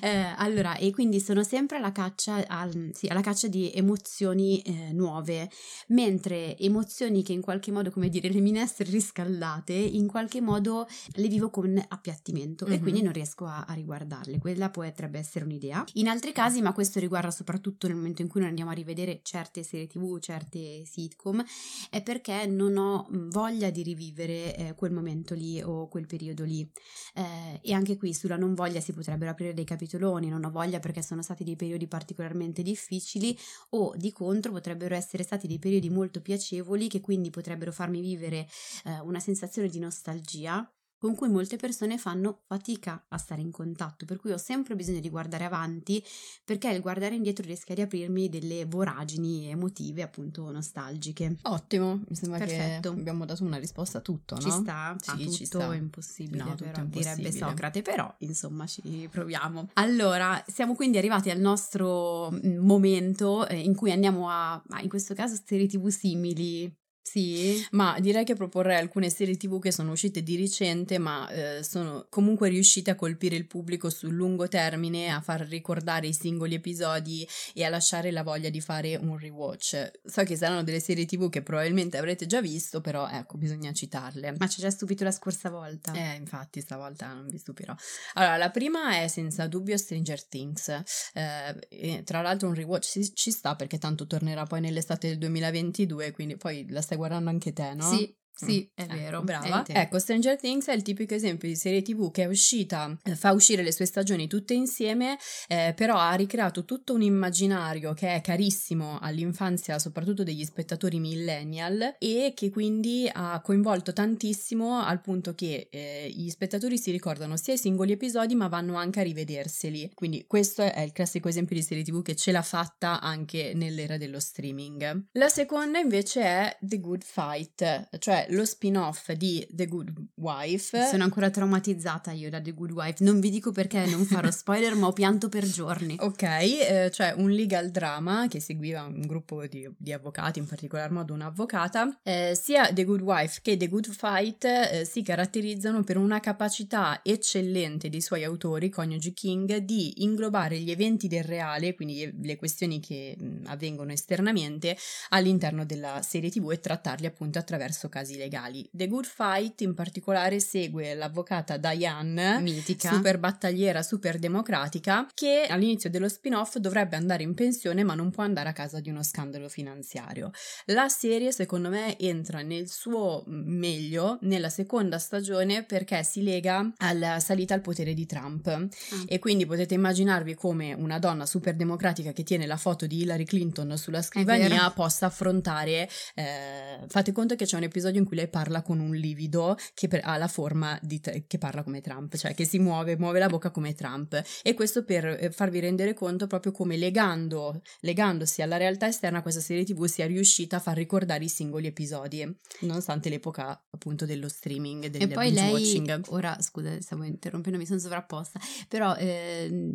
Eh, 0.00 0.32
allora, 0.36 0.76
e 0.76 0.90
quindi 0.92 1.20
sono 1.20 1.42
sempre 1.42 1.76
alla 1.78 1.92
caccia, 1.92 2.46
al- 2.46 2.90
sì, 2.94 3.06
alla 3.08 3.20
caccia 3.20 3.48
di 3.48 3.70
emozioni 3.74 4.60
eh, 4.62 4.92
nuove, 4.92 5.50
mentre 5.88 6.56
emozioni 6.58 7.22
che 7.22 7.32
in 7.32 7.40
qualche 7.40 7.70
modo, 7.70 7.90
come 7.90 8.08
dire, 8.08 8.28
le 8.30 8.40
minestre 8.40 8.88
riscaldate, 8.90 9.72
in 9.72 10.06
qualche 10.06 10.40
modo 10.40 10.86
le 11.14 11.28
vivo 11.28 11.50
con 11.50 11.82
appiattimento 11.88 12.66
e 12.66 12.76
Mhm. 12.76 12.80
quindi 12.82 13.02
non 13.02 13.12
riesco 13.12 13.46
a, 13.46 13.64
a 13.66 13.72
riguardarle. 13.74 14.38
Quella 14.38 14.70
potrebbe 14.70 15.18
essere 15.18 15.44
un'idea. 15.44 15.71
In 15.94 16.08
altri 16.08 16.32
casi, 16.32 16.60
ma 16.60 16.72
questo 16.72 16.98
riguarda 16.98 17.30
soprattutto 17.30 17.86
nel 17.86 17.96
momento 17.96 18.22
in 18.22 18.28
cui 18.28 18.40
noi 18.40 18.48
andiamo 18.48 18.70
a 18.70 18.74
rivedere 18.74 19.20
certe 19.22 19.62
serie 19.62 19.86
tv, 19.86 20.18
certe 20.18 20.84
sitcom, 20.84 21.42
è 21.90 22.02
perché 22.02 22.46
non 22.46 22.76
ho 22.76 23.06
voglia 23.10 23.70
di 23.70 23.82
rivivere 23.82 24.56
eh, 24.56 24.74
quel 24.74 24.92
momento 24.92 25.34
lì 25.34 25.62
o 25.62 25.88
quel 25.88 26.06
periodo 26.06 26.44
lì. 26.44 26.68
Eh, 27.14 27.60
e 27.62 27.72
anche 27.72 27.96
qui 27.96 28.12
sulla 28.14 28.36
non 28.36 28.54
voglia 28.54 28.80
si 28.80 28.92
potrebbero 28.92 29.30
aprire 29.30 29.54
dei 29.54 29.64
capitoloni, 29.64 30.28
non 30.28 30.44
ho 30.44 30.50
voglia 30.50 30.80
perché 30.80 31.02
sono 31.02 31.22
stati 31.22 31.44
dei 31.44 31.56
periodi 31.56 31.86
particolarmente 31.86 32.62
difficili 32.62 33.36
o 33.70 33.94
di 33.96 34.12
contro 34.12 34.52
potrebbero 34.52 34.94
essere 34.94 35.22
stati 35.22 35.46
dei 35.46 35.58
periodi 35.58 35.88
molto 35.90 36.20
piacevoli 36.20 36.88
che 36.88 37.00
quindi 37.00 37.30
potrebbero 37.30 37.72
farmi 37.72 38.00
vivere 38.00 38.48
eh, 38.84 38.98
una 39.00 39.20
sensazione 39.20 39.68
di 39.68 39.78
nostalgia 39.78 40.68
con 41.02 41.16
cui 41.16 41.28
molte 41.28 41.56
persone 41.56 41.98
fanno 41.98 42.42
fatica 42.46 43.06
a 43.08 43.18
stare 43.18 43.40
in 43.40 43.50
contatto, 43.50 44.04
per 44.04 44.18
cui 44.18 44.30
ho 44.30 44.36
sempre 44.36 44.76
bisogno 44.76 45.00
di 45.00 45.10
guardare 45.10 45.42
avanti 45.44 46.00
perché 46.44 46.68
il 46.68 46.80
guardare 46.80 47.16
indietro 47.16 47.44
rischia 47.44 47.74
di 47.74 47.80
aprirmi 47.80 48.28
delle 48.28 48.66
voragini 48.66 49.48
emotive 49.48 50.02
appunto 50.02 50.48
nostalgiche. 50.52 51.38
Ottimo, 51.42 52.02
mi 52.08 52.14
sembra 52.14 52.38
Perfetto. 52.38 52.94
che 52.94 53.00
abbiamo 53.00 53.24
dato 53.24 53.42
una 53.42 53.56
risposta 53.58 53.98
a 53.98 54.00
tutto, 54.00 54.36
no? 54.36 54.40
Ci 54.42 54.50
sta? 54.52 54.96
Sì, 55.00 55.10
Ah, 55.10 55.16
tutto 55.16 55.30
ci 55.32 55.44
sta. 55.44 55.72
è 55.72 55.76
impossibile, 55.76 56.42
No, 56.44 56.50
tutto 56.50 56.64
però, 56.66 56.78
è 56.82 56.86
direbbe 56.86 57.10
impossibile. 57.22 57.48
Socrate, 57.50 57.82
però 57.82 58.14
insomma 58.18 58.66
ci 58.68 59.08
proviamo. 59.10 59.70
Allora, 59.72 60.40
siamo 60.46 60.76
quindi 60.76 60.98
arrivati 60.98 61.30
al 61.30 61.40
nostro 61.40 62.30
mm, 62.30 62.58
momento 62.64 63.44
eh, 63.48 63.58
in 63.58 63.74
cui 63.74 63.90
andiamo 63.90 64.30
a, 64.30 64.62
in 64.82 64.88
questo 64.88 65.14
caso, 65.14 65.36
serie 65.44 65.66
tv 65.66 65.88
simili. 65.88 66.72
Sì? 67.02 67.66
Ma 67.72 67.98
direi 67.98 68.24
che 68.24 68.34
proporrei 68.34 68.78
alcune 68.78 69.10
serie 69.10 69.36
TV 69.36 69.60
che 69.60 69.72
sono 69.72 69.90
uscite 69.90 70.22
di 70.22 70.36
recente, 70.36 70.98
ma 70.98 71.28
eh, 71.28 71.62
sono 71.62 72.06
comunque 72.08 72.48
riuscite 72.48 72.92
a 72.92 72.94
colpire 72.94 73.34
il 73.34 73.46
pubblico 73.46 73.90
sul 73.90 74.14
lungo 74.14 74.46
termine, 74.48 75.10
a 75.10 75.20
far 75.20 75.40
ricordare 75.40 76.06
i 76.06 76.14
singoli 76.14 76.54
episodi 76.54 77.28
e 77.54 77.64
a 77.64 77.68
lasciare 77.68 78.12
la 78.12 78.22
voglia 78.22 78.50
di 78.50 78.60
fare 78.60 78.96
un 78.96 79.18
rewatch. 79.18 79.90
So 80.04 80.22
che 80.22 80.36
saranno 80.36 80.62
delle 80.62 80.80
serie 80.80 81.04
TV 81.04 81.28
che 81.28 81.42
probabilmente 81.42 81.98
avrete 81.98 82.26
già 82.26 82.40
visto, 82.40 82.80
però 82.80 83.08
ecco, 83.08 83.36
bisogna 83.36 83.72
citarle. 83.72 84.36
Ma 84.38 84.46
ci 84.46 84.60
hai 84.60 84.68
già 84.68 84.70
stupito 84.70 85.02
la 85.02 85.10
scorsa 85.10 85.50
volta. 85.50 85.92
Eh, 85.92 86.14
infatti, 86.14 86.60
stavolta 86.60 87.12
non 87.12 87.26
vi 87.26 87.36
stupirò. 87.36 87.74
Allora, 88.14 88.36
la 88.36 88.50
prima 88.50 89.00
è 89.00 89.08
senza 89.08 89.48
dubbio 89.48 89.76
Stranger 89.76 90.24
Things. 90.24 90.68
Eh, 91.14 92.02
tra 92.04 92.22
l'altro 92.22 92.48
un 92.48 92.54
rewatch 92.54 92.88
ci, 92.88 93.14
ci 93.14 93.30
sta 93.32 93.56
perché 93.56 93.78
tanto 93.78 94.06
tornerà 94.06 94.44
poi 94.44 94.60
nell'estate 94.60 95.08
del 95.08 95.18
2022, 95.18 96.12
quindi 96.12 96.36
poi 96.36 96.64
la 96.70 96.80
stai 96.92 96.96
guardando 96.96 97.30
anche 97.30 97.52
te, 97.52 97.74
no? 97.74 97.84
Sì, 97.84 98.14
sì, 98.34 98.70
Mm. 98.72 98.84
è 98.84 98.86
vero. 98.86 99.22
Brava. 99.22 99.62
è. 99.64 99.78
Ecco, 99.78 99.98
Stranger 99.98 100.36
Things 100.36 100.66
è 100.66 100.72
il 100.72 100.82
tipico 100.82 101.14
esempio 101.14 101.48
di 101.48 101.56
serie 101.56 101.82
TV 101.82 102.10
che 102.10 102.22
è 102.24 102.26
uscita, 102.26 102.96
eh, 103.04 103.14
fa 103.14 103.32
uscire 103.32 103.62
le 103.62 103.72
sue 103.72 103.86
stagioni 103.86 104.26
tutte 104.26 104.54
insieme, 104.54 105.18
eh, 105.48 105.72
però 105.76 105.96
ha 105.96 106.14
ricreato 106.14 106.64
tutto 106.64 106.94
un 106.94 107.02
immaginario 107.02 107.92
che 107.94 108.14
è 108.14 108.20
carissimo 108.20 108.98
all'infanzia, 109.00 109.78
soprattutto 109.78 110.22
degli 110.22 110.44
spettatori 110.44 110.98
millennial, 110.98 111.96
e 111.98 112.32
che 112.34 112.50
quindi 112.50 113.08
ha 113.12 113.40
coinvolto 113.40 113.92
tantissimo 113.92 114.80
al 114.80 115.00
punto 115.00 115.34
che 115.34 115.68
eh, 115.70 116.10
gli 116.14 116.28
spettatori 116.28 116.78
si 116.78 116.90
ricordano 116.90 117.36
sia 117.36 117.54
i 117.54 117.58
singoli 117.58 117.92
episodi, 117.92 118.34
ma 118.34 118.48
vanno 118.48 118.76
anche 118.76 119.00
a 119.00 119.02
rivederseli. 119.02 119.90
Quindi 119.94 120.24
questo 120.26 120.62
è 120.62 120.80
il 120.80 120.92
classico 120.92 121.28
esempio 121.28 121.56
di 121.56 121.62
serie 121.62 121.82
TV 121.84 122.02
che 122.02 122.16
ce 122.16 122.32
l'ha 122.32 122.42
fatta 122.42 123.00
anche 123.00 123.52
nell'era 123.54 123.96
dello 123.96 124.20
streaming. 124.20 125.08
La 125.12 125.28
seconda 125.28 125.78
invece 125.78 126.22
è 126.22 126.56
The 126.60 126.80
Good 126.80 127.02
Fight, 127.04 127.98
cioè 127.98 128.21
c'è 128.22 128.26
lo 128.30 128.44
spin-off 128.44 129.12
di 129.12 129.46
The 129.50 129.66
Good 129.66 129.92
Wife. 130.16 130.86
Sono 130.86 131.04
ancora 131.04 131.30
traumatizzata 131.30 132.12
io 132.12 132.30
da 132.30 132.40
The 132.40 132.52
Good 132.52 132.70
Wife. 132.70 133.04
Non 133.04 133.20
vi 133.20 133.30
dico 133.30 133.50
perché 133.52 133.86
non 133.86 134.04
farò 134.04 134.30
spoiler, 134.30 134.74
ma 134.74 134.86
ho 134.86 134.92
pianto 134.92 135.28
per 135.28 135.46
giorni. 135.46 135.96
Ok, 135.98 136.22
eh, 136.22 136.90
cioè 136.92 137.14
un 137.16 137.30
legal 137.30 137.70
drama 137.70 138.26
che 138.28 138.40
seguiva 138.40 138.82
un 138.82 139.02
gruppo 139.06 139.46
di, 139.46 139.68
di 139.76 139.92
avvocati, 139.92 140.38
in 140.38 140.46
particolar 140.46 140.90
modo 140.90 141.14
un'avvocata. 141.14 142.00
Eh, 142.02 142.38
sia 142.40 142.72
The 142.72 142.84
Good 142.84 143.00
Wife 143.00 143.40
che 143.42 143.56
The 143.56 143.68
Good 143.68 143.90
Fight 143.90 144.44
eh, 144.44 144.84
si 144.84 145.02
caratterizzano 145.02 145.82
per 145.82 145.96
una 145.96 146.20
capacità 146.20 147.00
eccellente 147.02 147.88
dei 147.88 148.00
suoi 148.00 148.24
autori, 148.24 148.68
coniugi 148.68 149.12
King, 149.12 149.56
di 149.56 150.02
inglobare 150.02 150.58
gli 150.58 150.70
eventi 150.70 151.08
del 151.08 151.24
reale, 151.24 151.74
quindi 151.74 152.12
le 152.22 152.36
questioni 152.36 152.80
che 152.80 153.16
mh, 153.18 153.46
avvengono 153.46 153.92
esternamente, 153.92 154.76
all'interno 155.10 155.64
della 155.64 156.02
serie 156.02 156.30
TV 156.30 156.50
e 156.52 156.60
trattarli 156.60 157.06
appunto 157.06 157.38
attraverso 157.38 157.88
casi 157.88 158.11
legali. 158.16 158.68
The 158.72 158.88
Good 158.88 159.04
Fight 159.06 159.60
in 159.62 159.74
particolare 159.74 160.40
segue 160.40 160.94
l'avvocata 160.94 161.56
Diane, 161.56 162.40
Mitica. 162.40 162.90
super 162.92 163.18
battagliera, 163.18 163.82
super 163.82 164.18
democratica, 164.18 165.06
che 165.14 165.46
all'inizio 165.48 165.90
dello 165.90 166.08
spin-off 166.08 166.56
dovrebbe 166.56 166.96
andare 166.96 167.22
in 167.22 167.34
pensione 167.34 167.82
ma 167.84 167.94
non 167.94 168.10
può 168.10 168.22
andare 168.22 168.48
a 168.48 168.52
casa 168.52 168.80
di 168.80 168.90
uno 168.90 169.02
scandalo 169.02 169.48
finanziario. 169.48 170.30
La 170.66 170.88
serie 170.88 171.32
secondo 171.32 171.68
me 171.68 171.98
entra 171.98 172.42
nel 172.42 172.68
suo 172.68 173.22
meglio 173.26 174.18
nella 174.22 174.48
seconda 174.48 174.98
stagione 174.98 175.64
perché 175.64 176.02
si 176.02 176.22
lega 176.22 176.72
alla 176.78 177.20
salita 177.20 177.54
al 177.54 177.60
potere 177.60 177.94
di 177.94 178.06
Trump 178.06 178.46
Ah. 178.46 178.68
e 179.06 179.18
quindi 179.18 179.46
potete 179.46 179.74
immaginarvi 179.74 180.34
come 180.34 180.72
una 180.72 180.98
donna 180.98 181.26
super 181.26 181.54
democratica 181.54 182.12
che 182.12 182.22
tiene 182.22 182.46
la 182.46 182.56
foto 182.56 182.86
di 182.86 183.00
Hillary 183.02 183.24
Clinton 183.24 183.76
sulla 183.76 184.02
scrivania 184.02 184.70
possa 184.70 185.06
affrontare 185.06 185.88
eh, 186.14 186.78
fate 186.88 187.12
conto 187.12 187.34
che 187.36 187.44
c'è 187.44 187.56
un 187.56 187.62
episodio 187.64 188.00
in 188.02 188.06
cui 188.08 188.16
lei 188.16 188.28
parla 188.28 188.62
con 188.62 188.78
un 188.80 188.94
livido 188.94 189.56
che 189.74 189.88
per- 189.88 190.02
ha 190.04 190.16
la 190.16 190.28
forma 190.28 190.78
di 190.82 191.00
t- 191.00 191.24
che 191.26 191.38
parla 191.38 191.62
come 191.62 191.80
Trump 191.80 192.16
cioè 192.16 192.34
che 192.34 192.44
si 192.44 192.58
muove 192.58 192.96
muove 192.98 193.18
la 193.18 193.28
bocca 193.28 193.50
come 193.50 193.74
Trump. 193.74 194.20
E 194.42 194.54
questo 194.54 194.84
per 194.84 195.04
eh, 195.06 195.30
farvi 195.30 195.60
rendere 195.60 195.94
conto 195.94 196.26
proprio 196.26 196.52
come 196.52 196.76
legando 196.76 197.62
legandosi 197.80 198.42
alla 198.42 198.56
realtà 198.56 198.86
esterna 198.88 199.22
questa 199.22 199.40
serie 199.40 199.64
tv 199.64 199.84
sia 199.86 200.06
riuscita 200.06 200.56
a 200.56 200.60
far 200.60 200.76
ricordare 200.76 201.24
i 201.24 201.28
singoli 201.28 201.66
episodi 201.68 202.28
nonostante 202.60 203.08
l'epoca 203.08 203.64
appunto 203.70 204.04
dello 204.06 204.28
streaming 204.28 204.86
del 204.86 205.02
E 205.02 205.08
poi 205.08 205.32
lei, 205.32 205.52
watching. 205.52 206.04
ora 206.08 206.36
scusa, 206.40 206.80
stavo 206.80 207.04
interrompendo, 207.04 207.58
mi 207.58 207.66
sono 207.66 207.78
sovrapposta, 207.78 208.40
però 208.68 208.94
ehm, 208.96 209.72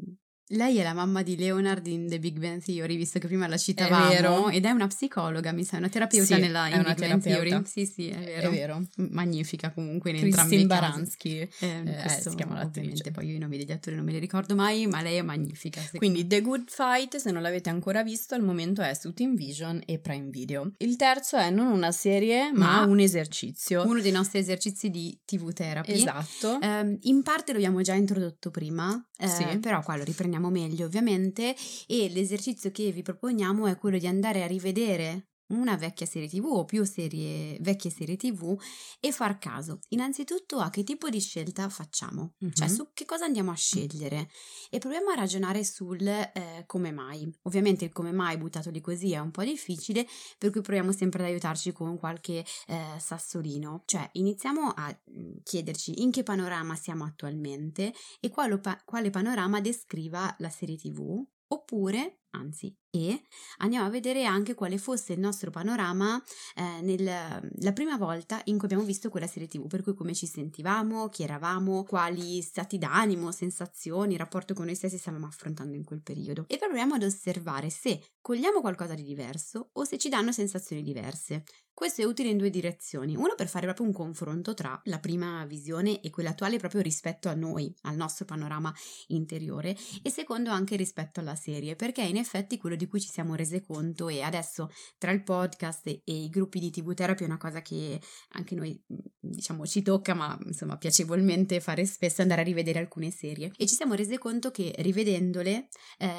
lei 0.49 0.77
è 0.77 0.83
la 0.83 0.93
mamma 0.93 1.23
di 1.23 1.35
Leonard 1.37 1.85
in 1.87 2.07
The 2.07 2.19
Big 2.19 2.37
Bang 2.39 2.61
Theory, 2.63 2.95
visto 2.95 3.19
che 3.19 3.27
prima 3.27 3.47
la 3.47 3.57
citavamo, 3.57 4.09
vero. 4.09 4.49
ed 4.49 4.65
è 4.65 4.69
una 4.71 4.87
psicologa, 4.87 5.51
mi 5.51 5.63
sa, 5.63 5.77
una 5.77 5.89
terapeuta 5.89 6.35
Sì, 6.35 6.41
nella 6.41 6.67
è 6.67 6.73
in 6.73 6.79
una 6.79 6.93
Big 6.93 7.07
Bang 7.07 7.21
terapeuta. 7.21 7.49
Theory. 7.49 7.65
Sì, 7.67 7.85
sì, 7.85 8.07
è 8.09 8.17
vero. 8.17 8.47
è 8.47 8.51
vero 8.51 8.85
Magnifica 9.11 9.71
comunque 9.71 10.11
in 10.11 10.17
entrambi 10.17 10.55
Christine 10.55 10.61
i 10.63 10.67
casi. 10.67 10.91
Baranski 10.91 11.37
Eh, 11.39 11.49
eh, 11.59 12.01
questo, 12.01 12.29
si 12.29 12.35
chiama 12.35 12.53
l'attrice. 12.55 12.79
ovviamente, 12.79 13.11
poi 13.11 13.27
io 13.27 13.35
i 13.35 13.39
nomi 13.39 13.57
degli 13.57 13.71
attori 13.71 13.95
non 13.95 14.05
me 14.05 14.11
li 14.11 14.19
ricordo 14.19 14.55
mai, 14.55 14.87
ma 14.87 15.01
lei 15.01 15.17
è 15.17 15.21
magnifica. 15.21 15.79
secondo 15.81 15.97
Quindi 15.97 16.27
The 16.27 16.41
Good 16.41 16.69
Fight, 16.69 17.15
se 17.17 17.31
non 17.31 17.41
l'avete 17.41 17.69
ancora 17.69 18.03
visto, 18.03 18.35
al 18.35 18.43
momento 18.43 18.81
è 18.81 18.93
su 18.93 19.13
Team 19.13 19.35
Vision 19.35 19.81
e 19.85 19.99
Prime 19.99 20.29
Video. 20.29 20.73
Il 20.77 20.95
terzo 20.95 21.37
è 21.37 21.49
non 21.49 21.67
una 21.67 21.91
serie, 21.91 22.51
ma, 22.53 22.81
Ma 22.81 22.85
un 22.85 22.99
esercizio. 22.99 23.85
uno 23.85 24.01
dei 24.01 24.11
nostri 24.11 24.39
esercizi 24.39 24.89
di 24.89 25.19
TV 25.25 25.51
therapy. 25.53 25.91
Esatto. 25.91 26.59
Ehm, 26.61 26.97
in 27.01 27.21
parte 27.23 27.51
lo 27.51 27.57
abbiamo 27.57 27.81
già 27.81 27.93
introdotto 27.93 28.49
prima, 28.51 29.06
eh, 29.19 29.27
Sì. 29.27 29.57
però 29.59 29.81
qua 29.81 29.95
lo 29.97 30.03
riprendiamo 30.03 30.49
meglio 30.49 30.85
ovviamente 30.85 31.55
e 31.87 32.09
l'esercizio 32.09 32.71
che 32.71 32.91
vi 32.91 33.01
proponiamo 33.01 33.67
è 33.67 33.77
quello 33.77 33.97
di 33.97 34.07
andare 34.07 34.43
a 34.43 34.47
rivedere 34.47 35.27
una 35.47 35.75
vecchia 35.75 36.05
serie 36.05 36.27
tv 36.27 36.45
o 36.45 36.65
più 36.65 36.83
serie, 36.83 37.57
vecchie 37.61 37.89
serie 37.89 38.17
tv 38.17 38.59
e 38.99 39.11
far 39.11 39.37
caso 39.37 39.79
innanzitutto 39.89 40.57
a 40.59 40.69
che 40.69 40.83
tipo 40.83 41.09
di 41.09 41.19
scelta 41.19 41.69
facciamo, 41.69 42.33
cioè 42.53 42.67
Mhm. 42.67 42.73
su 42.75 42.89
che 42.93 43.05
cosa 43.05 43.25
andiamo 43.25 43.51
a 43.51 43.55
scegliere 43.55 44.29
e 44.69 44.79
proviamo 44.79 45.09
a 45.09 45.15
ragionare 45.15 45.63
sul 45.63 46.05
eh, 46.05 46.63
come 46.65 46.91
mai. 46.91 47.31
Ovviamente 47.43 47.85
il 47.85 47.91
come 47.93 48.11
mai 48.11 48.37
buttato 48.37 48.69
lì 48.69 48.81
così 48.81 49.11
è 49.13 49.19
un 49.19 49.31
po' 49.31 49.43
difficile, 49.43 50.05
per 50.37 50.51
cui 50.51 50.61
proviamo 50.61 50.91
sempre 50.91 51.23
ad 51.23 51.29
aiutarci 51.29 51.71
con 51.71 51.97
qualche 51.97 52.43
eh, 52.67 52.99
sassolino. 52.99 53.83
Cioè, 53.85 54.09
iniziamo 54.13 54.69
a 54.75 54.87
mm, 55.11 55.37
chiederci 55.43 56.01
in 56.01 56.11
che 56.11 56.23
panorama 56.23 56.75
siamo 56.75 57.05
attualmente 57.05 57.93
e 58.19 58.29
quale, 58.29 58.59
pa- 58.59 58.81
quale 58.85 59.09
panorama 59.09 59.61
descriva 59.61 60.33
la 60.39 60.49
serie 60.49 60.75
TV, 60.77 61.23
oppure, 61.49 62.19
anzi, 62.31 62.75
e 62.89 63.21
andiamo 63.57 63.85
a 63.85 63.89
vedere 63.89 64.25
anche 64.25 64.53
quale 64.55 64.77
fosse 64.77 65.13
il 65.13 65.19
nostro 65.19 65.51
panorama 65.51 66.21
eh, 66.55 66.81
nel- 66.81 67.49
la 67.59 67.73
prima 67.73 67.97
volta 67.97 68.41
in 68.45 68.57
cui 68.57 68.65
abbiamo 68.65 68.83
visto 68.83 69.09
quella 69.09 69.27
serie 69.27 69.47
TV, 69.47 69.67
per 69.67 69.83
cui 69.83 69.93
come 69.93 70.13
ci 70.13 70.25
sentivamo, 70.25 71.09
chi 71.09 71.23
eravamo, 71.23 71.83
quali 71.83 72.41
stati 72.41 72.77
d'animo, 72.77 73.31
sensazioni, 73.31 74.17
rapporto 74.17 74.53
con 74.53 74.65
noi 74.65 74.75
stessi 74.75 74.97
stavamo 74.97 75.25
affrontando 75.27 75.75
in 75.75 75.83
quel 75.83 76.01
periodo. 76.01 76.45
E 76.47 76.57
proviamo 76.57 76.95
ad 76.95 77.03
osservare 77.03 77.69
se 77.69 78.01
cogliamo 78.21 78.61
qualcosa 78.61 78.93
di 78.93 79.03
diverso 79.03 79.69
o 79.73 79.83
se 79.83 79.97
ci 79.97 80.09
danno 80.09 80.31
sensazioni 80.31 80.81
diverse. 80.81 81.43
Questo 81.77 82.01
è 82.01 82.05
utile 82.05 82.29
in 82.29 82.37
due 82.37 82.49
direzioni. 82.49 83.15
Uno 83.15 83.35
per 83.35 83.47
fare 83.47 83.67
proprio 83.67 83.85
un 83.85 83.93
confronto 83.93 84.55
tra 84.55 84.81
la 84.85 84.97
prima 84.97 85.45
visione 85.45 86.01
e 86.01 86.09
quella 86.09 86.31
attuale 86.31 86.57
proprio 86.57 86.81
rispetto 86.81 87.29
a 87.29 87.35
noi, 87.35 87.71
al 87.81 87.95
nostro 87.95 88.25
panorama 88.25 88.73
interiore 89.09 89.77
e 90.01 90.09
secondo 90.09 90.49
anche 90.49 90.75
rispetto 90.75 91.19
alla 91.19 91.35
serie, 91.35 91.75
perché 91.75 92.01
in 92.01 92.16
effetti 92.17 92.57
quello 92.57 92.75
di 92.75 92.87
cui 92.87 92.99
ci 92.99 93.09
siamo 93.09 93.35
rese 93.35 93.61
conto 93.61 94.07
e 94.09 94.21
adesso 94.21 94.69
tra 94.97 95.11
il 95.11 95.23
podcast 95.23 95.87
e, 95.87 96.01
e 96.03 96.23
i 96.23 96.29
gruppi 96.29 96.59
di 96.59 96.69
TV 96.69 96.93
Therapy 96.93 97.23
è 97.23 97.27
una 97.27 97.37
cosa 97.37 97.61
che 97.61 97.99
anche 98.29 98.55
noi 98.55 98.81
mh, 98.85 98.95
diciamo 99.19 99.65
ci 99.65 99.81
tocca, 99.81 100.13
ma 100.13 100.37
insomma 100.45 100.77
piacevolmente 100.77 101.59
fare 101.59 101.85
spesso 101.85 102.21
andare 102.21 102.41
a 102.41 102.43
rivedere 102.43 102.79
alcune 102.79 103.11
serie 103.11 103.51
e 103.55 103.65
ci 103.65 103.75
siamo 103.75 103.93
rese 103.93 104.17
conto 104.17 104.51
che 104.51 104.73
rivedendole 104.79 105.67
eh, 105.97 106.09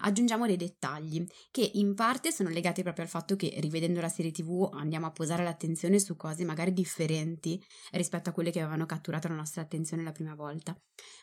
aggiungiamo 0.00 0.46
dei 0.46 0.56
dettagli 0.56 1.24
che 1.50 1.70
in 1.74 1.94
parte 1.94 2.32
sono 2.32 2.48
legati 2.48 2.82
proprio 2.82 3.04
al 3.04 3.10
fatto 3.10 3.36
che 3.36 3.54
rivedendo 3.58 4.00
la 4.00 4.08
serie 4.08 4.30
TV 4.30 4.68
andiamo 4.72 5.06
a 5.06 5.10
posare 5.12 5.44
l'attenzione 5.44 5.98
su 5.98 6.16
cose 6.16 6.44
magari 6.44 6.72
differenti 6.72 7.62
rispetto 7.92 8.30
a 8.30 8.32
quelle 8.32 8.50
che 8.50 8.60
avevano 8.60 8.86
catturato 8.86 9.28
la 9.28 9.34
nostra 9.34 9.62
attenzione 9.62 10.02
la 10.02 10.12
prima 10.12 10.34
volta. 10.34 10.78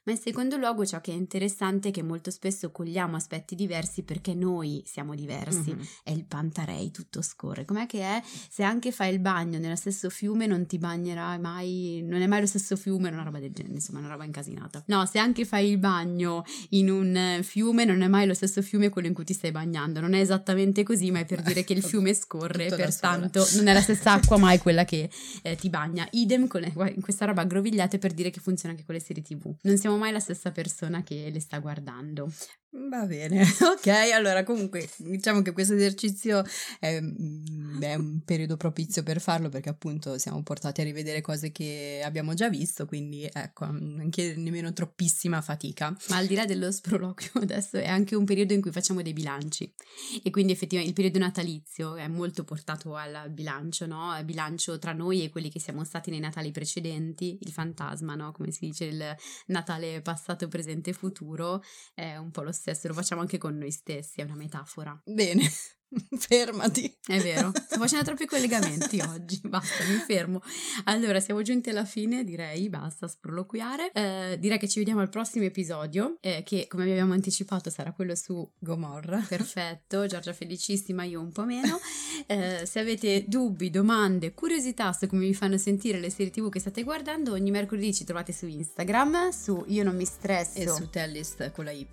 Ma 0.06 0.12
in 0.12 0.18
secondo 0.18 0.58
luogo 0.58 0.86
ciò 0.86 1.02
che 1.02 1.12
è 1.12 1.16
interessante 1.16 1.90
è 1.90 1.92
che 1.92 2.04
molto 2.04 2.32
spesso 2.32 2.72
cogliamo 2.72 3.16
aspetti 3.16 3.56
diversi 3.56 4.04
perché 4.04 4.25
noi 4.34 4.84
siamo 4.86 5.16
diversi. 5.16 5.74
Mhm. 5.74 5.88
È 6.04 6.12
il 6.12 6.26
pantarei, 6.26 6.92
tutto 6.92 7.22
scorre. 7.22 7.66
Com'è 7.66 7.86
che 7.86 8.02
è? 8.02 8.22
Se 8.50 8.64
anche 8.64 8.92
fai 8.92 9.14
il 9.14 9.20
bagno 9.20 9.60
nello 9.60 9.76
stesso 9.76 10.10
fiume 10.10 10.48
non 10.48 10.66
ti 10.66 10.78
bagnerai 10.78 11.40
mai, 11.40 12.02
non 12.04 12.22
è 12.22 12.28
mai 12.28 12.42
lo 12.42 12.48
stesso 12.48 12.76
fiume, 12.76 13.10
una 13.10 13.24
roba 13.24 13.40
del 13.40 13.52
genere, 13.52 13.76
insomma, 13.76 14.00
una 14.00 14.10
roba 14.10 14.24
incasinata. 14.24 14.84
No, 14.88 15.06
se 15.06 15.20
anche 15.20 15.46
fai 15.46 15.70
il 15.70 15.78
bagno 15.78 16.44
in 16.70 16.90
un 16.90 17.16
eh, 17.16 17.44
fiume 17.44 17.86
non 17.86 18.02
è 18.02 18.08
mai 18.08 18.26
lo 18.26 18.34
stesso 18.34 18.62
fiume 18.62 18.90
quello 18.90 19.08
in 19.08 19.14
cui 19.14 19.24
ti 19.24 19.34
stai 19.34 19.52
bagnando. 19.52 20.00
Non 20.00 20.14
è 20.14 20.20
esattamente 20.20 20.84
così, 20.84 21.12
ma 21.12 21.20
è 21.20 21.26
per 21.26 21.42
dire 21.42 21.64
che 21.66 21.74
il 21.74 21.84
fiume 21.84 22.14
scorre, 22.14 22.68
pertanto 22.68 23.46
non 23.56 23.68
è 23.68 23.74
la 23.74 23.82
stessa 23.82 24.14
acqua 24.14 24.38
mai 24.38 24.58
quella 24.58 24.86
che 24.86 25.10
eh, 25.44 25.56
ti 25.56 25.70
bagna. 25.70 26.08
Idem 26.12 26.48
con 26.48 26.62
le- 26.62 26.96
questa 27.02 27.26
roba 27.26 27.42
aggrovigliate 27.42 27.98
per 27.98 28.14
dire 28.14 28.30
che 28.30 28.40
funziona 28.40 28.74
anche 28.74 28.86
con 28.86 28.96
le 28.96 29.02
serie 29.02 29.24
TV. 29.24 29.54
Non 29.62 29.78
siamo 29.78 29.98
mai 29.98 30.12
la 30.12 30.20
stessa 30.20 30.52
persona 30.52 31.04
che 31.04 31.30
le 31.32 31.40
sta 31.40 31.60
guardando. 31.60 32.32
Va 32.78 33.06
bene, 33.06 33.42
ok, 33.62 33.88
allora 34.14 34.44
comunque 34.44 34.90
diciamo 34.98 35.42
che 35.42 35.54
questo 35.54 35.76
esercizio 35.76 36.44
è, 36.78 37.00
mm, 37.00 37.82
è 37.82 37.96
un 37.96 38.20
periodo 38.26 38.58
propizio 38.58 39.02
per 39.02 39.22
farlo 39.22 39.48
perché 39.48 39.70
appunto 39.70 40.18
siamo 40.18 40.44
portati 40.44 40.82
a 40.82 40.84
rivedere 40.84 41.22
cose 41.22 41.54
che 41.54 42.02
abbiamo 42.04 42.34
già 42.34 42.50
visto, 42.50 42.86
quindi 42.86 43.30
ecco, 43.32 43.68
chiede 44.10 44.36
nemmeno 44.42 44.74
troppissima 44.74 45.42
fatica. 45.42 45.96
Ma 46.10 46.18
al 46.18 46.28
di 46.28 46.36
là 46.36 46.46
dello 46.46 46.70
sproloquio, 46.70 47.32
adesso 47.42 47.78
è 47.78 47.88
anche 47.88 48.14
un 48.14 48.26
periodo 48.26 48.52
in 48.52 48.60
cui 48.62 48.72
facciamo 48.72 49.02
dei 49.02 49.14
bilanci 49.14 49.74
e 50.22 50.30
quindi 50.30 50.52
effettivamente 50.52 50.90
il 50.90 51.10
periodo 51.10 51.26
natalizio 51.26 51.96
è 51.96 52.08
molto 52.08 52.44
portato 52.44 52.96
al 52.96 53.30
bilancio, 53.30 53.86
no? 53.86 54.18
Il 54.18 54.26
bilancio 54.26 54.78
tra 54.80 54.92
noi 54.92 55.24
e 55.24 55.30
quelli 55.30 55.50
che 55.50 55.62
siamo 55.62 55.86
stati 55.86 56.10
nei 56.10 56.20
Natali 56.20 56.52
precedenti, 56.52 57.38
il 57.42 57.52
fantasma, 57.52 58.16
no? 58.16 58.34
Come 58.34 58.52
si 58.52 58.66
dice, 58.66 58.86
il 58.86 59.16
Natale 59.48 60.02
passato, 60.02 60.48
presente 60.50 60.92
futuro, 60.92 61.64
è 61.94 62.18
un 62.18 62.32
po' 62.32 62.42
lo 62.42 62.52
stesso, 62.52 62.64
lo 62.88 62.94
facciamo 62.94 63.22
anche 63.22 63.38
con 63.38 63.58
noi 63.58 63.72
stessi, 63.72 64.22
è 64.22 64.24
una 64.24 64.36
metafora. 64.36 65.00
Bene, 65.06 65.44
fermati. 66.18 66.94
È 67.06 67.20
vero, 67.20 67.52
sto 67.54 67.78
facendo 67.78 68.04
troppi 68.06 68.26
collegamenti 68.26 69.00
oggi, 69.08 69.40
basta, 69.44 69.84
mi 69.86 69.98
fermo. 69.98 70.42
Allora, 70.86 71.20
siamo 71.20 71.42
giunti 71.42 71.70
alla 71.70 71.86
fine, 71.86 72.24
direi, 72.24 72.70
basta 72.70 73.08
sproloquiare. 73.08 73.92
Eh, 73.92 74.38
direi 74.40 74.58
che 74.58 74.68
ci 74.68 74.80
vediamo 74.80 75.02
al 75.02 75.10
prossimo 75.10 75.46
episodio, 75.46 76.18
eh, 76.22 76.44
che 76.44 76.68
come 76.68 76.86
vi 76.86 76.92
abbiamo 76.92 77.14
anticipato 77.14 77.70
sarà 77.70 77.92
quello 77.92 78.16
su 78.16 78.48
Gomorra. 78.60 79.24
Perfetto, 79.28 80.06
Giorgia 80.06 80.34
felicissima, 80.34 81.04
io 81.04 81.22
un 81.22 81.32
po' 81.32 81.46
meno. 81.46 81.80
Eh, 82.28 82.64
se 82.66 82.80
avete 82.80 83.26
dubbi, 83.28 83.70
domande, 83.70 84.34
curiosità 84.34 84.92
su 84.94 85.08
come 85.08 85.26
vi 85.26 85.34
fanno 85.34 85.58
sentire 85.58 86.00
le 86.00 86.10
serie 86.10 86.32
tv 86.32 86.50
che 86.50 86.60
state 86.60 86.84
guardando, 86.84 87.34
ogni 87.34 87.52
mercoledì 87.52 87.94
ci 87.94 88.04
trovate 88.04 88.34
su 88.34 88.48
Instagram, 88.48 89.30
su 89.30 89.64
Io 89.68 89.84
non 89.84 89.96
mi 89.96 90.06
stresso 90.06 90.58
e 90.58 90.68
su 90.68 90.90
Tellist 90.90 91.52
con 91.52 91.66
la 91.66 91.72
Y. 91.72 91.88